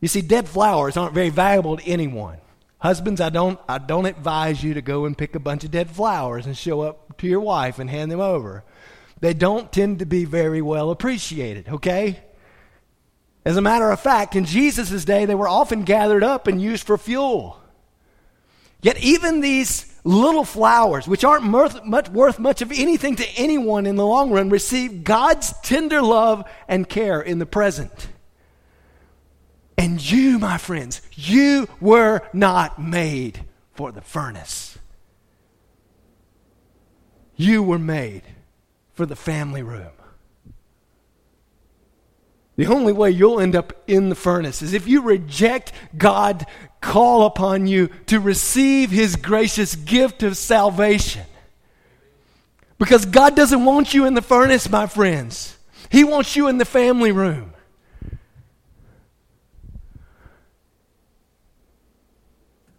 [0.00, 2.38] You see, dead flowers aren't very valuable to anyone.
[2.78, 5.90] Husbands, I don't, I don't advise you to go and pick a bunch of dead
[5.90, 8.64] flowers and show up to your wife and hand them over.
[9.20, 12.20] They don't tend to be very well appreciated, okay?
[13.44, 16.86] As a matter of fact, in Jesus' day, they were often gathered up and used
[16.86, 17.60] for fuel.
[18.82, 23.96] Yet, even these little flowers, which aren't much, worth much of anything to anyone in
[23.96, 28.08] the long run, receive God's tender love and care in the present.
[29.76, 34.78] And you, my friends, you were not made for the furnace.
[37.36, 38.22] You were made
[38.92, 39.92] for the family room.
[42.60, 46.44] The only way you'll end up in the furnace is if you reject God
[46.82, 51.24] call upon you to receive his gracious gift of salvation.
[52.76, 55.56] Because God doesn't want you in the furnace, my friends.
[55.88, 57.54] He wants you in the family room.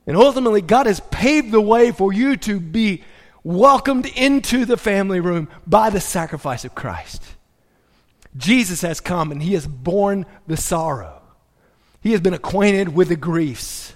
[0.05, 3.03] And ultimately, God has paved the way for you to be
[3.43, 7.23] welcomed into the family room by the sacrifice of Christ.
[8.37, 11.21] Jesus has come and he has borne the sorrow.
[12.01, 13.93] He has been acquainted with the griefs.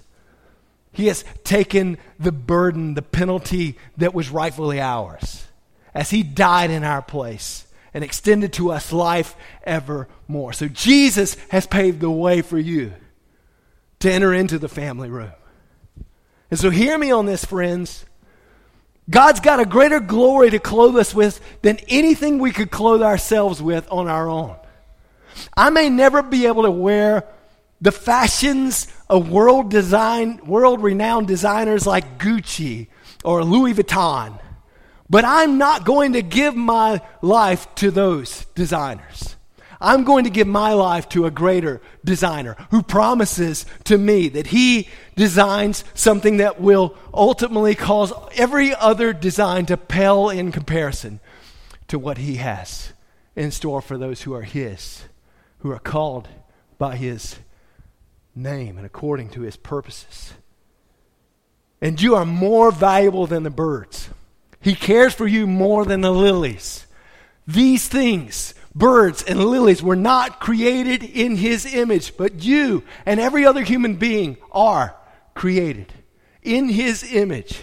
[0.96, 5.46] He has taken the burden, the penalty that was rightfully ours,
[5.94, 10.54] as He died in our place and extended to us life evermore.
[10.54, 12.94] So Jesus has paved the way for you
[14.00, 15.34] to enter into the family room.
[16.50, 18.06] And so, hear me on this, friends.
[19.10, 23.62] God's got a greater glory to clothe us with than anything we could clothe ourselves
[23.62, 24.56] with on our own.
[25.56, 27.24] I may never be able to wear
[27.82, 32.88] the fashions of world design, world renowned designers like Gucci
[33.24, 34.40] or Louis Vuitton,
[35.10, 39.36] but I'm not going to give my life to those designers.
[39.80, 44.48] I'm going to give my life to a greater designer who promises to me that
[44.48, 51.20] he designs something that will ultimately cause every other design to pale in comparison
[51.88, 52.94] to what he has
[53.36, 55.04] in store for those who are his,
[55.60, 56.28] who are called
[56.78, 57.38] by his
[58.36, 60.34] name and according to his purposes.
[61.82, 64.10] And you are more valuable than the birds.
[64.62, 66.88] He cares for you more than the lilies.
[67.46, 73.46] These things birds and lilies were not created in his image, but you and every
[73.46, 74.96] other human being are
[75.34, 75.92] created
[76.44, 77.60] in his image.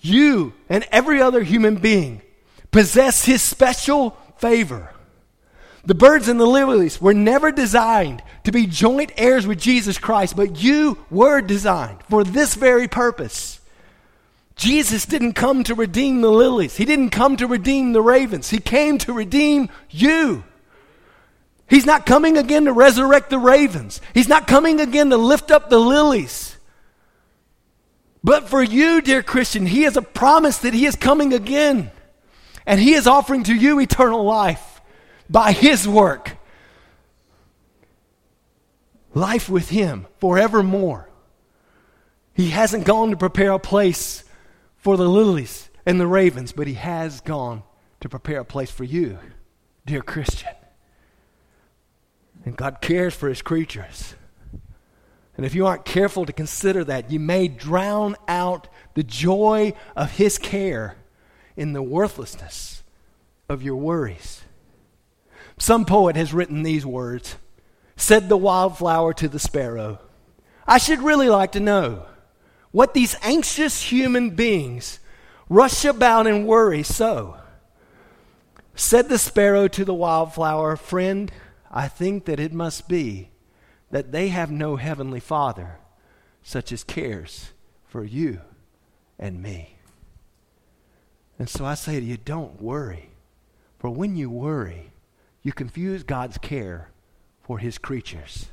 [0.00, 2.22] You and every other human being
[2.70, 4.92] possess his special favor.
[5.84, 10.36] The birds and the lilies were never designed to be joint heirs with Jesus Christ,
[10.36, 13.55] but you were designed for this very purpose.
[14.56, 16.76] Jesus didn't come to redeem the lilies.
[16.76, 18.48] He didn't come to redeem the ravens.
[18.48, 20.44] He came to redeem you.
[21.68, 24.00] He's not coming again to resurrect the ravens.
[24.14, 26.56] He's not coming again to lift up the lilies.
[28.24, 31.90] But for you, dear Christian, He has a promise that He is coming again.
[32.64, 34.80] And He is offering to you eternal life
[35.28, 36.36] by His work.
[39.12, 41.10] Life with Him forevermore.
[42.32, 44.24] He hasn't gone to prepare a place
[44.86, 47.64] for the lilies and the ravens, but he has gone
[47.98, 49.18] to prepare a place for you,
[49.84, 50.54] dear Christian.
[52.44, 54.14] And God cares for his creatures.
[55.36, 60.12] And if you aren't careful to consider that, you may drown out the joy of
[60.12, 60.94] his care
[61.56, 62.84] in the worthlessness
[63.48, 64.42] of your worries.
[65.58, 67.34] Some poet has written these words
[67.96, 69.98] Said the wildflower to the sparrow,
[70.64, 72.06] I should really like to know
[72.76, 74.98] what these anxious human beings
[75.48, 77.34] rush about and worry so.
[78.74, 81.32] Said the sparrow to the wildflower, Friend,
[81.70, 83.30] I think that it must be
[83.90, 85.78] that they have no heavenly Father
[86.42, 87.54] such as cares
[87.86, 88.42] for you
[89.18, 89.78] and me.
[91.38, 93.08] And so I say to you, don't worry.
[93.78, 94.90] For when you worry,
[95.42, 96.90] you confuse God's care
[97.40, 98.48] for his creatures.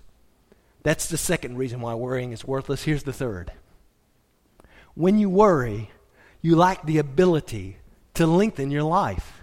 [0.81, 2.83] That's the second reason why worrying is worthless.
[2.83, 3.51] Here's the third
[4.95, 5.89] when you worry,
[6.41, 7.77] you lack the ability
[8.15, 9.41] to lengthen your life.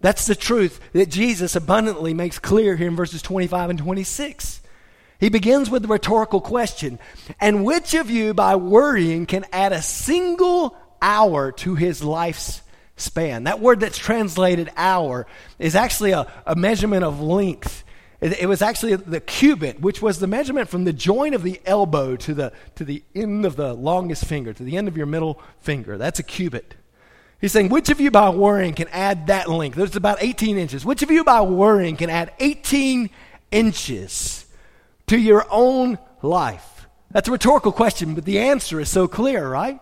[0.00, 4.60] That's the truth that Jesus abundantly makes clear here in verses 25 and 26.
[5.18, 6.98] He begins with the rhetorical question
[7.40, 12.62] And which of you, by worrying, can add a single hour to his life's
[12.96, 13.44] span?
[13.44, 15.26] That word that's translated hour
[15.58, 17.82] is actually a, a measurement of length.
[18.20, 22.16] It, was actually the cubit, which was the measurement from the joint of the elbow
[22.16, 25.40] to the, to the end of the longest finger, to the end of your middle
[25.60, 25.96] finger.
[25.96, 26.74] That's a cubit.
[27.40, 29.76] He's saying, which of you by worrying can add that length?
[29.76, 30.84] There's about 18 inches.
[30.84, 33.08] Which of you by worrying can add 18
[33.52, 34.46] inches
[35.06, 36.88] to your own life?
[37.12, 39.78] That's a rhetorical question, but the answer is so clear, right?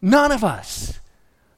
[0.00, 1.00] None of us.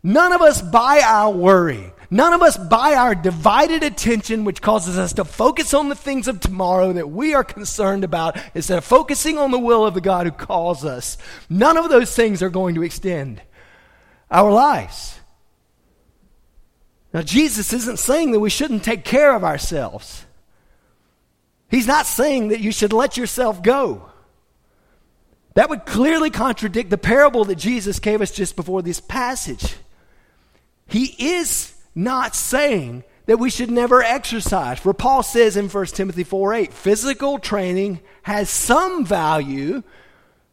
[0.03, 4.99] None of us by our worry None of us by our divided attention, which causes
[4.99, 8.85] us to focus on the things of tomorrow that we are concerned about instead of
[8.85, 11.17] focusing on the will of the God who calls us.
[11.49, 13.41] None of those things are going to extend
[14.31, 15.19] our lives.
[17.13, 20.27] Now, Jesus isn't saying that we shouldn't take care of ourselves.
[21.71, 24.11] He's not saying that you should let yourself go.
[25.55, 29.77] That would clearly contradict the parable that Jesus gave us just before this passage.
[30.87, 34.79] He is not saying that we should never exercise.
[34.79, 39.83] For Paul says in 1 Timothy 4 8, physical training has some value,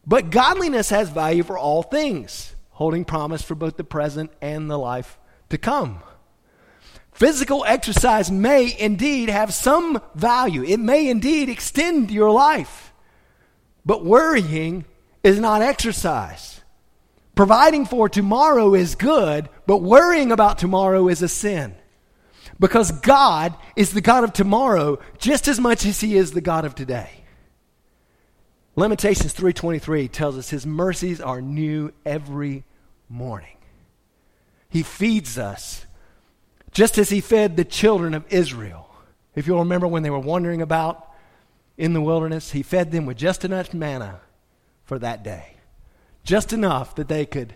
[0.06, 4.78] but godliness has value for all things, holding promise for both the present and the
[4.78, 5.18] life
[5.50, 6.02] to come.
[7.12, 12.92] Physical exercise may indeed have some value, it may indeed extend your life,
[13.84, 14.86] but worrying
[15.22, 16.60] is not exercise.
[17.34, 21.74] Providing for tomorrow is good, but worrying about tomorrow is a sin.
[22.58, 26.64] Because God is the God of tomorrow just as much as he is the God
[26.64, 27.24] of today.
[28.74, 32.64] Lamentations 3:23 tells us his mercies are new every
[33.08, 33.56] morning.
[34.68, 35.86] He feeds us
[36.70, 38.88] just as he fed the children of Israel.
[39.34, 41.10] If you'll remember when they were wandering about
[41.76, 44.20] in the wilderness, he fed them with just enough manna
[44.84, 45.56] for that day.
[46.24, 47.54] Just enough that they could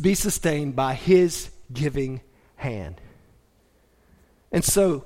[0.00, 2.20] be sustained by his giving
[2.56, 3.00] hand.
[4.52, 5.04] And so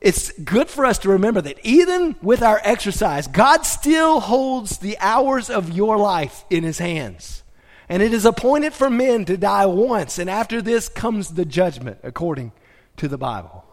[0.00, 4.96] it's good for us to remember that even with our exercise, God still holds the
[5.00, 7.42] hours of your life in his hands.
[7.88, 11.98] And it is appointed for men to die once, and after this comes the judgment,
[12.02, 12.52] according
[12.98, 13.64] to the Bible.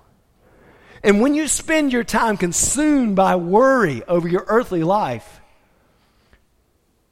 [1.04, 5.42] And when you spend your time consumed by worry over your earthly life,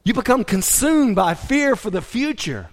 [0.03, 2.69] you become consumed by fear for the future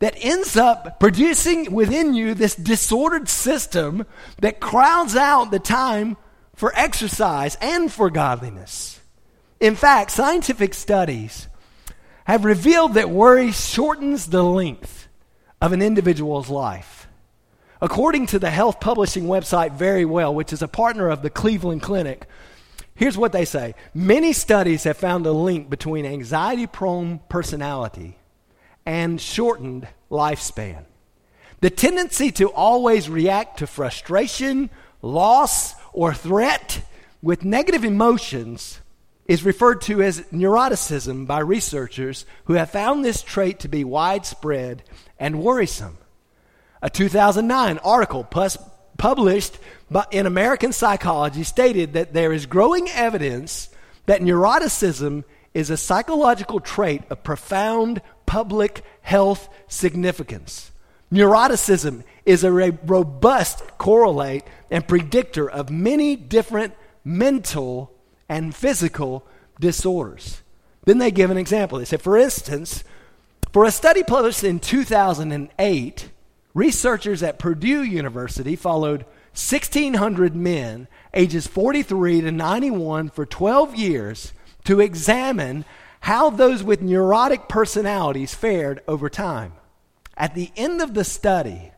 [0.00, 4.06] that ends up producing within you this disordered system
[4.40, 6.16] that crowds out the time
[6.54, 9.00] for exercise and for godliness.
[9.60, 11.48] In fact, scientific studies
[12.24, 15.08] have revealed that worry shortens the length
[15.60, 17.08] of an individual's life.
[17.80, 22.26] According to the health publishing website Verywell, which is a partner of the Cleveland Clinic,
[22.94, 28.18] here's what they say Many studies have found a link between anxiety prone personality
[28.88, 30.82] and shortened lifespan.
[31.60, 34.70] The tendency to always react to frustration,
[35.02, 36.80] loss, or threat
[37.20, 38.80] with negative emotions
[39.26, 44.82] is referred to as neuroticism by researchers who have found this trait to be widespread
[45.18, 45.98] and worrisome.
[46.80, 48.56] A 2009 article pus-
[48.96, 49.58] published
[50.10, 53.68] in American Psychologist stated that there is growing evidence
[54.06, 60.70] that neuroticism is a psychological trait of profound public health significance.
[61.10, 67.90] Neuroticism is a robust correlate and predictor of many different mental
[68.28, 69.26] and physical
[69.58, 70.42] disorders.
[70.84, 71.78] Then they give an example.
[71.78, 72.84] They say, for instance,
[73.50, 76.10] for a study published in 2008,
[76.52, 84.80] researchers at Purdue University followed 1,600 men ages 43 to 91 for 12 years to
[84.80, 85.64] examine
[86.00, 89.52] how those with neurotic personalities fared over time.
[90.16, 91.72] At the end of the study,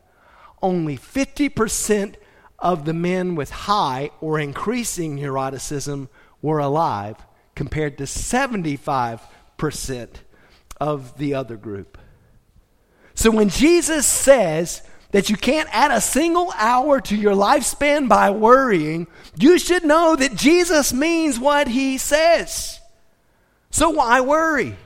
[0.63, 2.15] only 50%
[2.59, 6.09] of the men with high or increasing neuroticism
[6.43, 7.17] were alive,
[7.55, 10.09] compared to 75%
[10.81, 11.99] of the other group.
[13.15, 18.31] So when Jesus says that you can't add a single hour to your lifespan by
[18.31, 19.07] worrying,
[19.37, 22.80] you should know that Jesus means what he says.
[23.71, 24.77] So why worry?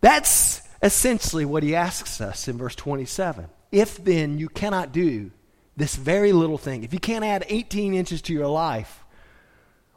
[0.00, 3.46] That's essentially what he asks us in verse 27.
[3.72, 5.30] If then you cannot do
[5.76, 9.04] this very little thing, if you can't add 18 inches to your life,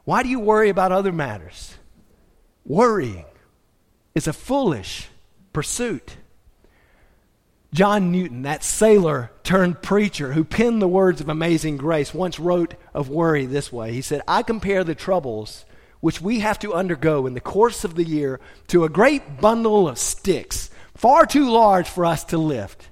[0.04, 1.74] why do you worry about other matters?
[2.64, 3.24] Worrying
[4.14, 5.08] is a foolish
[5.52, 6.16] pursuit.
[7.72, 12.74] John Newton, that sailor turned preacher who penned the words of Amazing Grace, once wrote
[12.92, 13.92] of worry this way.
[13.92, 15.64] He said, I compare the troubles
[16.04, 19.88] which we have to undergo in the course of the year to a great bundle
[19.88, 22.90] of sticks, far too large for us to lift.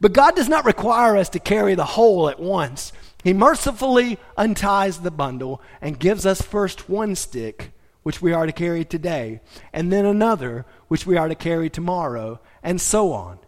[0.00, 2.92] But God does not require us to carry the whole at once.
[3.24, 7.72] He mercifully unties the bundle and gives us first one stick,
[8.04, 9.40] which we are to carry today,
[9.72, 13.40] and then another, which we are to carry tomorrow, and so on.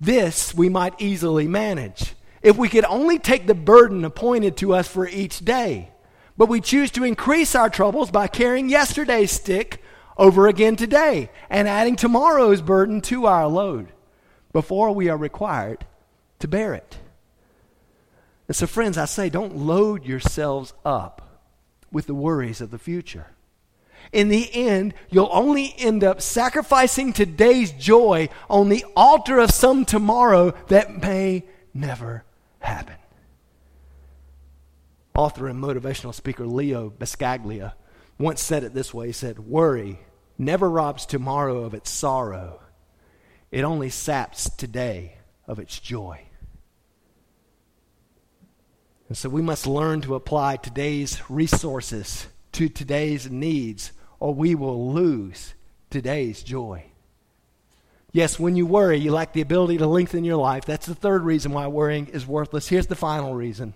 [0.00, 4.88] This we might easily manage if we could only take the burden appointed to us
[4.88, 5.90] for each day.
[6.38, 9.82] But we choose to increase our troubles by carrying yesterday's stick
[10.16, 13.88] over again today and adding tomorrow's burden to our load
[14.52, 15.84] before we are required
[16.38, 16.98] to bear it.
[18.46, 21.42] And so, friends, I say don't load yourselves up
[21.90, 23.26] with the worries of the future.
[24.12, 29.84] In the end, you'll only end up sacrificing today's joy on the altar of some
[29.84, 32.22] tomorrow that may never
[32.60, 32.94] happen.
[35.18, 37.72] Author and motivational speaker Leo Buscaglia
[38.20, 39.98] once said it this way He said, Worry
[40.38, 42.60] never robs tomorrow of its sorrow,
[43.50, 45.16] it only saps today
[45.48, 46.20] of its joy.
[49.08, 53.90] And so we must learn to apply today's resources to today's needs,
[54.20, 55.54] or we will lose
[55.90, 56.84] today's joy.
[58.12, 60.64] Yes, when you worry, you lack the ability to lengthen your life.
[60.64, 62.68] That's the third reason why worrying is worthless.
[62.68, 63.74] Here's the final reason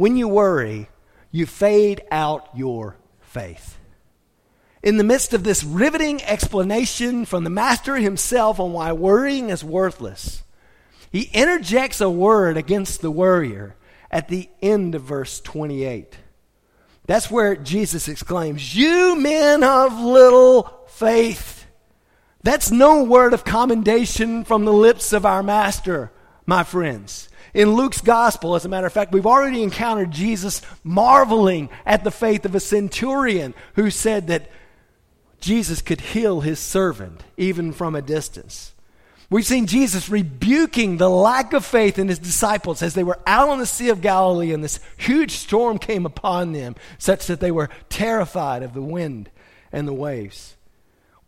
[0.00, 0.88] when you worry,
[1.30, 3.76] you fade out your faith.
[4.82, 9.62] In the midst of this riveting explanation from the Master himself on why worrying is
[9.62, 10.42] worthless,
[11.12, 13.76] he interjects a word against the worrier
[14.10, 16.16] at the end of verse 28.
[17.04, 21.66] That's where Jesus exclaims, You men of little faith.
[22.42, 26.10] That's no word of commendation from the lips of our Master,
[26.46, 27.28] my friends.
[27.52, 32.10] In Luke's gospel, as a matter of fact, we've already encountered Jesus marveling at the
[32.10, 34.50] faith of a centurion who said that
[35.40, 38.72] Jesus could heal his servant even from a distance.
[39.30, 43.48] We've seen Jesus rebuking the lack of faith in his disciples as they were out
[43.48, 47.52] on the Sea of Galilee and this huge storm came upon them, such that they
[47.52, 49.30] were terrified of the wind
[49.72, 50.56] and the waves.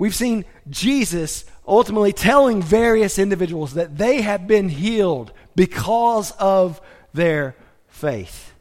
[0.03, 6.81] We've seen Jesus ultimately telling various individuals that they have been healed because of
[7.15, 7.55] their
[7.87, 8.53] faith.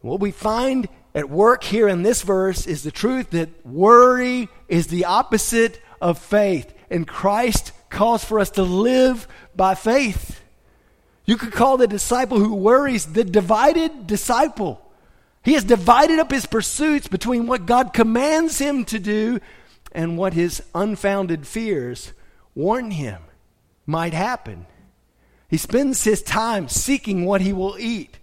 [0.00, 4.88] What we find at work here in this verse is the truth that worry is
[4.88, 6.74] the opposite of faith.
[6.90, 10.40] And Christ calls for us to live by faith.
[11.26, 14.84] You could call the disciple who worries the divided disciple.
[15.44, 19.38] He has divided up his pursuits between what God commands him to do
[19.92, 22.12] and what his unfounded fears
[22.54, 23.22] warn him
[23.86, 24.66] might happen.
[25.48, 28.18] He spends his time seeking what he will eat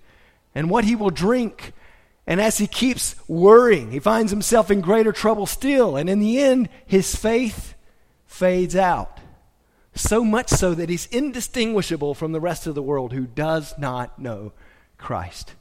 [0.55, 1.73] and what he will drink.
[2.25, 5.97] And as he keeps worrying, he finds himself in greater trouble still.
[5.97, 7.75] And in the end, his faith
[8.25, 9.19] fades out.
[9.93, 14.19] So much so that he's indistinguishable from the rest of the world who does not
[14.19, 14.53] know
[14.97, 15.53] Christ.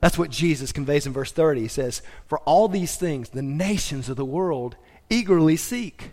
[0.00, 1.62] That's what Jesus conveys in verse 30.
[1.62, 4.76] He says, For all these things the nations of the world
[5.10, 6.12] eagerly seek.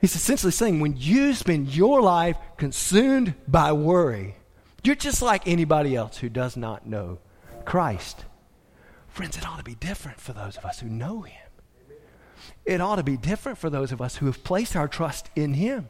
[0.00, 4.36] He's essentially saying when you spend your life consumed by worry,
[4.82, 7.18] you're just like anybody else who does not know
[7.64, 8.24] Christ.
[9.08, 11.44] Friends, it ought to be different for those of us who know Him
[12.64, 15.54] it ought to be different for those of us who have placed our trust in
[15.54, 15.88] Him.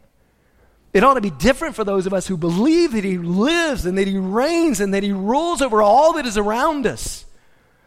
[0.93, 3.97] It ought to be different for those of us who believe that He lives and
[3.99, 7.25] that He reigns and that He rules over all that is around us.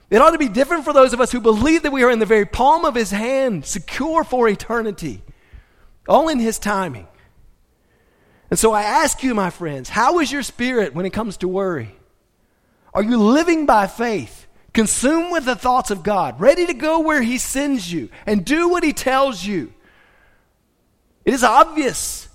[0.10, 2.20] It ought to be different for those of us who believe that we are in
[2.20, 5.22] the very palm of His hand, secure for eternity,
[6.08, 7.08] all in His timing.
[8.50, 11.48] And so I ask you, my friends, how is your spirit when it comes to
[11.48, 11.96] worry?
[12.94, 14.48] Are you living by faith?
[14.78, 18.70] consumed with the thoughts of God, ready to go where He sends you and do
[18.70, 19.74] what He tells you.
[21.26, 22.30] It is obvious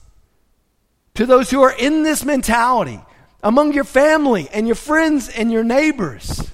[1.14, 3.00] to those who are in this mentality
[3.44, 6.50] among your family and your friends and your neighbors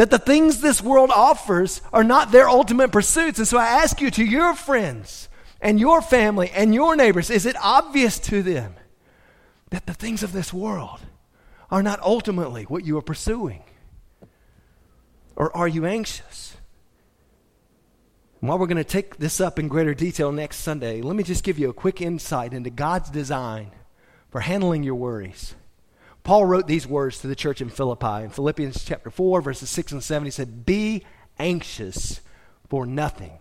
[0.00, 3.38] that the things this world offers are not their ultimate pursuits.
[3.38, 5.28] And so I ask you to your friends
[5.60, 8.76] and your family and your neighbors, is it obvious to them
[9.68, 11.00] that the things of this world
[11.70, 13.62] are not ultimately what you are pursuing?
[15.36, 16.56] Or are you anxious?
[18.40, 21.44] While we're going to take this up in greater detail next Sunday, let me just
[21.44, 23.72] give you a quick insight into God's design
[24.30, 25.54] for handling your worries.
[26.22, 29.92] Paul wrote these words to the church in Philippi in Philippians chapter 4, verses 6
[29.92, 30.26] and 7.
[30.26, 31.04] He said, Be
[31.38, 32.20] anxious
[32.68, 33.32] for nothing,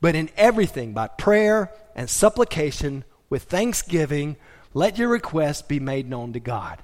[0.00, 4.36] but in everything by prayer and supplication with thanksgiving,
[4.72, 6.78] let your requests be made known to God.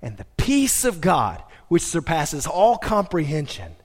[0.00, 3.76] And the peace of God, which surpasses all comprehension,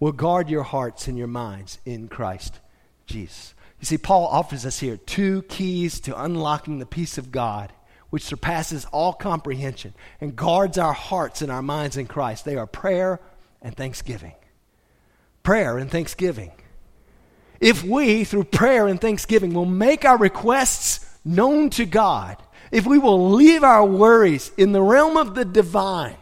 [0.00, 2.60] will guard your hearts and your minds in Christ
[3.06, 3.54] Jesus.
[3.80, 7.72] You see, Paul offers us here two keys to unlocking the peace of God,
[8.10, 12.44] which surpasses all comprehension and guards our hearts and our minds in Christ.
[12.44, 13.20] They are prayer
[13.62, 14.34] and thanksgiving.
[15.42, 16.52] Prayer and thanksgiving.
[17.60, 22.36] If we, through prayer and thanksgiving, will make our requests known to God,
[22.70, 26.16] if we will leave our worries in the realm of the divine,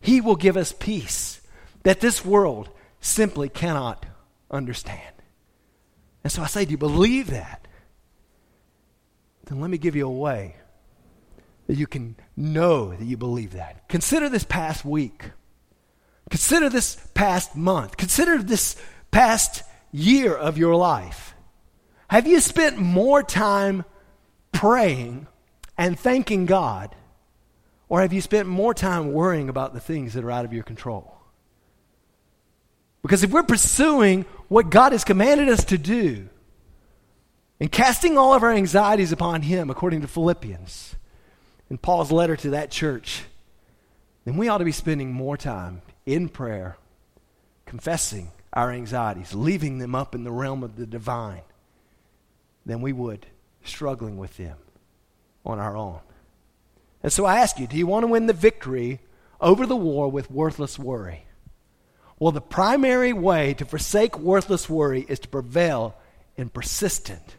[0.00, 1.40] he will give us peace
[1.82, 2.68] that this world
[3.00, 4.04] simply cannot
[4.50, 5.00] understand.
[6.24, 7.68] And so I say, do you believe that?
[9.44, 10.56] Then let me give you a way
[11.66, 13.88] that you can know that you believe that.
[13.88, 15.30] Consider this past week.
[16.30, 17.96] Consider this past month.
[17.96, 18.76] Consider this
[19.10, 19.62] past
[19.92, 21.34] year of your life.
[22.08, 23.84] Have you spent more time
[24.52, 25.26] praying
[25.76, 26.94] and thanking God
[27.88, 30.64] or have you spent more time worrying about the things that are out of your
[30.64, 31.16] control?
[33.02, 36.28] Because if we're pursuing what God has commanded us to do
[37.60, 40.96] and casting all of our anxieties upon Him, according to Philippians,
[41.70, 43.24] in Paul's letter to that church,
[44.24, 46.76] then we ought to be spending more time in prayer,
[47.64, 51.42] confessing our anxieties, leaving them up in the realm of the divine,
[52.64, 53.26] than we would
[53.64, 54.56] struggling with them
[55.44, 56.00] on our own.
[57.02, 59.00] And so I ask you, do you want to win the victory
[59.40, 61.26] over the war with worthless worry?
[62.18, 65.94] Well, the primary way to forsake worthless worry is to prevail
[66.36, 67.36] in persistent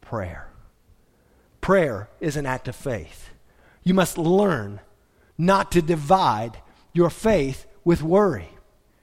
[0.00, 0.48] prayer.
[1.60, 3.29] Prayer is an act of faith.
[3.82, 4.80] You must learn
[5.38, 6.58] not to divide
[6.92, 8.48] your faith with worry.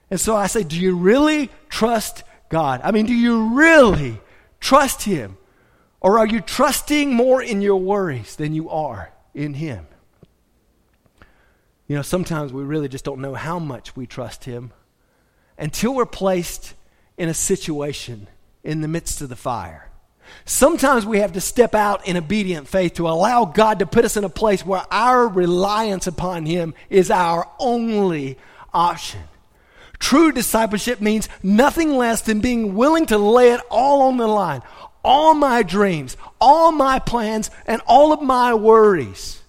[0.09, 2.81] And so I say, do you really trust God?
[2.83, 4.19] I mean, do you really
[4.59, 5.37] trust Him?
[5.99, 9.87] Or are you trusting more in your worries than you are in Him?
[11.87, 14.71] You know, sometimes we really just don't know how much we trust Him
[15.57, 16.73] until we're placed
[17.17, 18.27] in a situation
[18.63, 19.89] in the midst of the fire.
[20.45, 24.17] Sometimes we have to step out in obedient faith to allow God to put us
[24.17, 28.37] in a place where our reliance upon Him is our only
[28.73, 29.21] option.
[29.99, 34.61] True discipleship means nothing less than being willing to lay it all on the line.
[35.03, 39.41] All my dreams, all my plans, and all of my worries.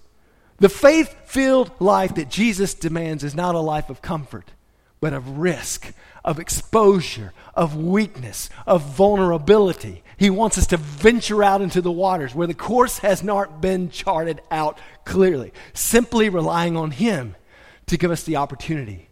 [0.57, 4.51] The faith filled life that Jesus demands is not a life of comfort,
[4.99, 10.03] but of risk, of exposure, of weakness, of vulnerability.
[10.19, 13.89] He wants us to venture out into the waters where the course has not been
[13.89, 17.37] charted out clearly, simply relying on Him
[17.85, 19.07] to give us the opportunity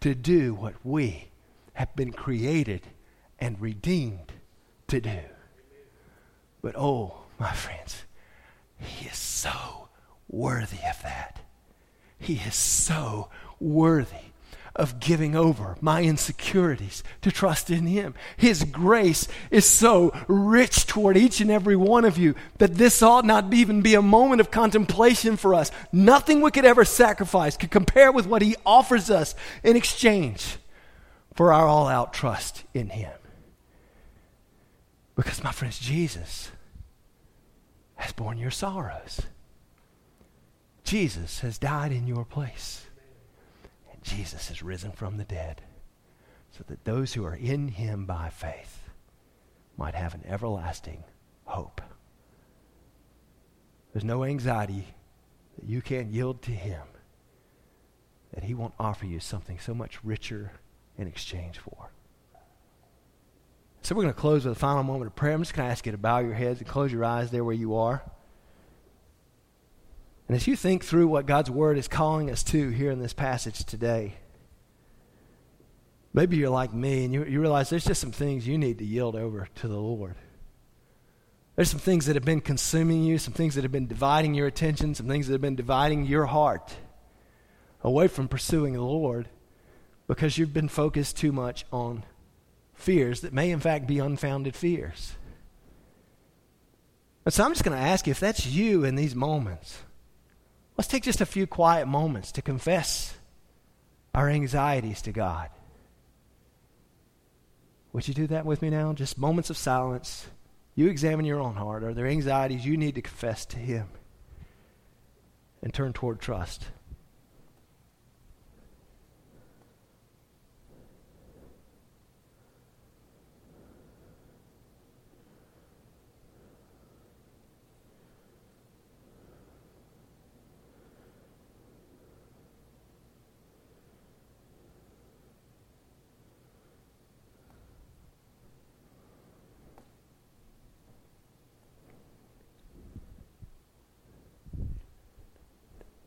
[0.00, 1.28] to do what we
[1.72, 2.82] have been created
[3.38, 4.34] and redeemed
[4.88, 5.20] to do.
[6.60, 8.04] But oh, my friends,
[8.76, 9.88] He is so
[10.28, 11.40] worthy of that.
[12.18, 14.29] He is so worthy
[14.76, 18.14] of giving over my insecurities to trust in Him.
[18.36, 23.24] His grace is so rich toward each and every one of you that this ought
[23.24, 25.70] not even be a moment of contemplation for us.
[25.92, 30.56] Nothing we could ever sacrifice could compare with what He offers us in exchange
[31.34, 33.12] for our all out trust in Him.
[35.16, 36.50] Because, my friends, Jesus
[37.96, 39.20] has borne your sorrows.
[40.84, 42.86] Jesus has died in your place.
[44.02, 45.62] Jesus is risen from the dead
[46.50, 48.88] so that those who are in him by faith
[49.76, 51.04] might have an everlasting
[51.44, 51.80] hope.
[53.92, 54.86] There's no anxiety
[55.58, 56.82] that you can't yield to him
[58.32, 60.52] that he won't offer you something so much richer
[60.96, 61.90] in exchange for.
[63.82, 65.32] So we're going to close with a final moment of prayer.
[65.32, 67.42] I'm just going to ask you to bow your heads and close your eyes there
[67.42, 68.02] where you are.
[70.30, 73.12] And as you think through what God's Word is calling us to here in this
[73.12, 74.14] passage today,
[76.12, 78.84] maybe you're like me and you, you realize there's just some things you need to
[78.84, 80.14] yield over to the Lord.
[81.56, 84.46] There's some things that have been consuming you, some things that have been dividing your
[84.46, 86.76] attention, some things that have been dividing your heart
[87.82, 89.28] away from pursuing the Lord
[90.06, 92.04] because you've been focused too much on
[92.72, 95.14] fears that may, in fact, be unfounded fears.
[97.24, 99.78] And so I'm just going to ask you if that's you in these moments
[100.80, 103.14] Let's take just a few quiet moments to confess
[104.14, 105.50] our anxieties to God.
[107.92, 108.94] Would you do that with me now?
[108.94, 110.26] Just moments of silence.
[110.74, 111.84] You examine your own heart.
[111.84, 113.88] Are there anxieties you need to confess to Him?
[115.62, 116.68] And turn toward trust.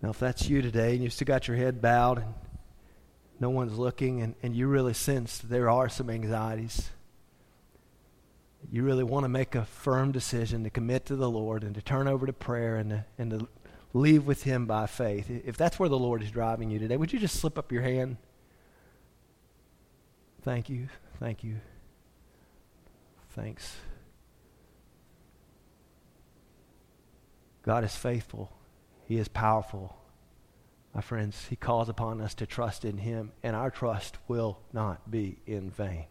[0.03, 2.33] Now, if that's you today and you've still got your head bowed and
[3.39, 6.89] no one's looking and, and you really sense there are some anxieties,
[8.69, 11.81] you really want to make a firm decision to commit to the Lord and to
[11.81, 13.47] turn over to prayer and to, and to
[13.93, 15.29] leave with Him by faith.
[15.29, 17.81] If that's where the Lord is driving you today, would you just slip up your
[17.81, 18.17] hand?
[20.41, 20.89] Thank you.
[21.17, 21.61] Thank you.
[23.29, 23.77] Thanks.
[27.63, 28.51] God is faithful.
[29.13, 29.95] He is powerful.
[30.95, 35.11] My friends, He calls upon us to trust in Him, and our trust will not
[35.11, 36.07] be in vain.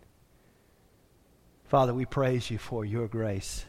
[1.64, 3.64] Father, we praise you for your grace,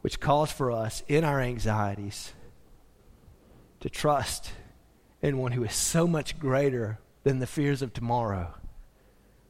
[0.00, 2.32] which calls for us in our anxieties
[3.80, 4.52] to trust
[5.20, 8.54] in one who is so much greater than the fears of tomorrow.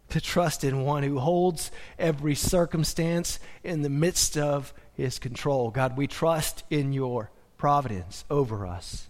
[0.09, 1.71] To trust in one who holds
[2.01, 5.71] every circumstance in the midst of his control.
[5.71, 7.31] God, we trust in your
[7.65, 9.09] providence over us.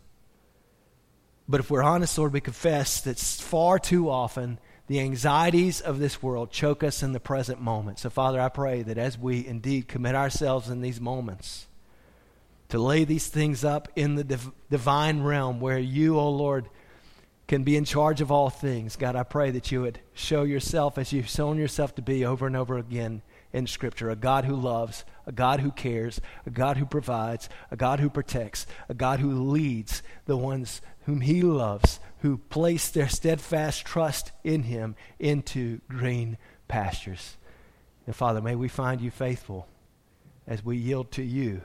[1.48, 6.22] But if we're honest, Lord, we confess that far too often the anxieties of this
[6.22, 7.98] world choke us in the present moment.
[7.98, 11.66] So, Father, I pray that as we indeed commit ourselves in these moments
[12.68, 16.68] to lay these things up in the div- divine realm where you, O oh Lord,
[17.48, 20.96] can be in charge of all things, God, I pray that you would show yourself
[20.96, 24.54] as you've shown yourself to be over and over again in Scripture, a God who
[24.54, 29.20] loves, a God who cares, a God who provides, a God who protects, a God
[29.20, 35.80] who leads the ones whom he loves, who place their steadfast trust in him into
[35.88, 37.36] green pastures.
[38.06, 39.66] And Father, may we find you faithful
[40.46, 41.62] as we yield to you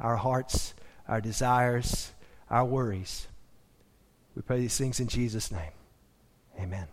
[0.00, 0.74] our hearts,
[1.08, 2.12] our desires,
[2.50, 3.26] our worries.
[4.36, 5.72] We pray these things in Jesus' name.
[6.60, 6.86] Amen.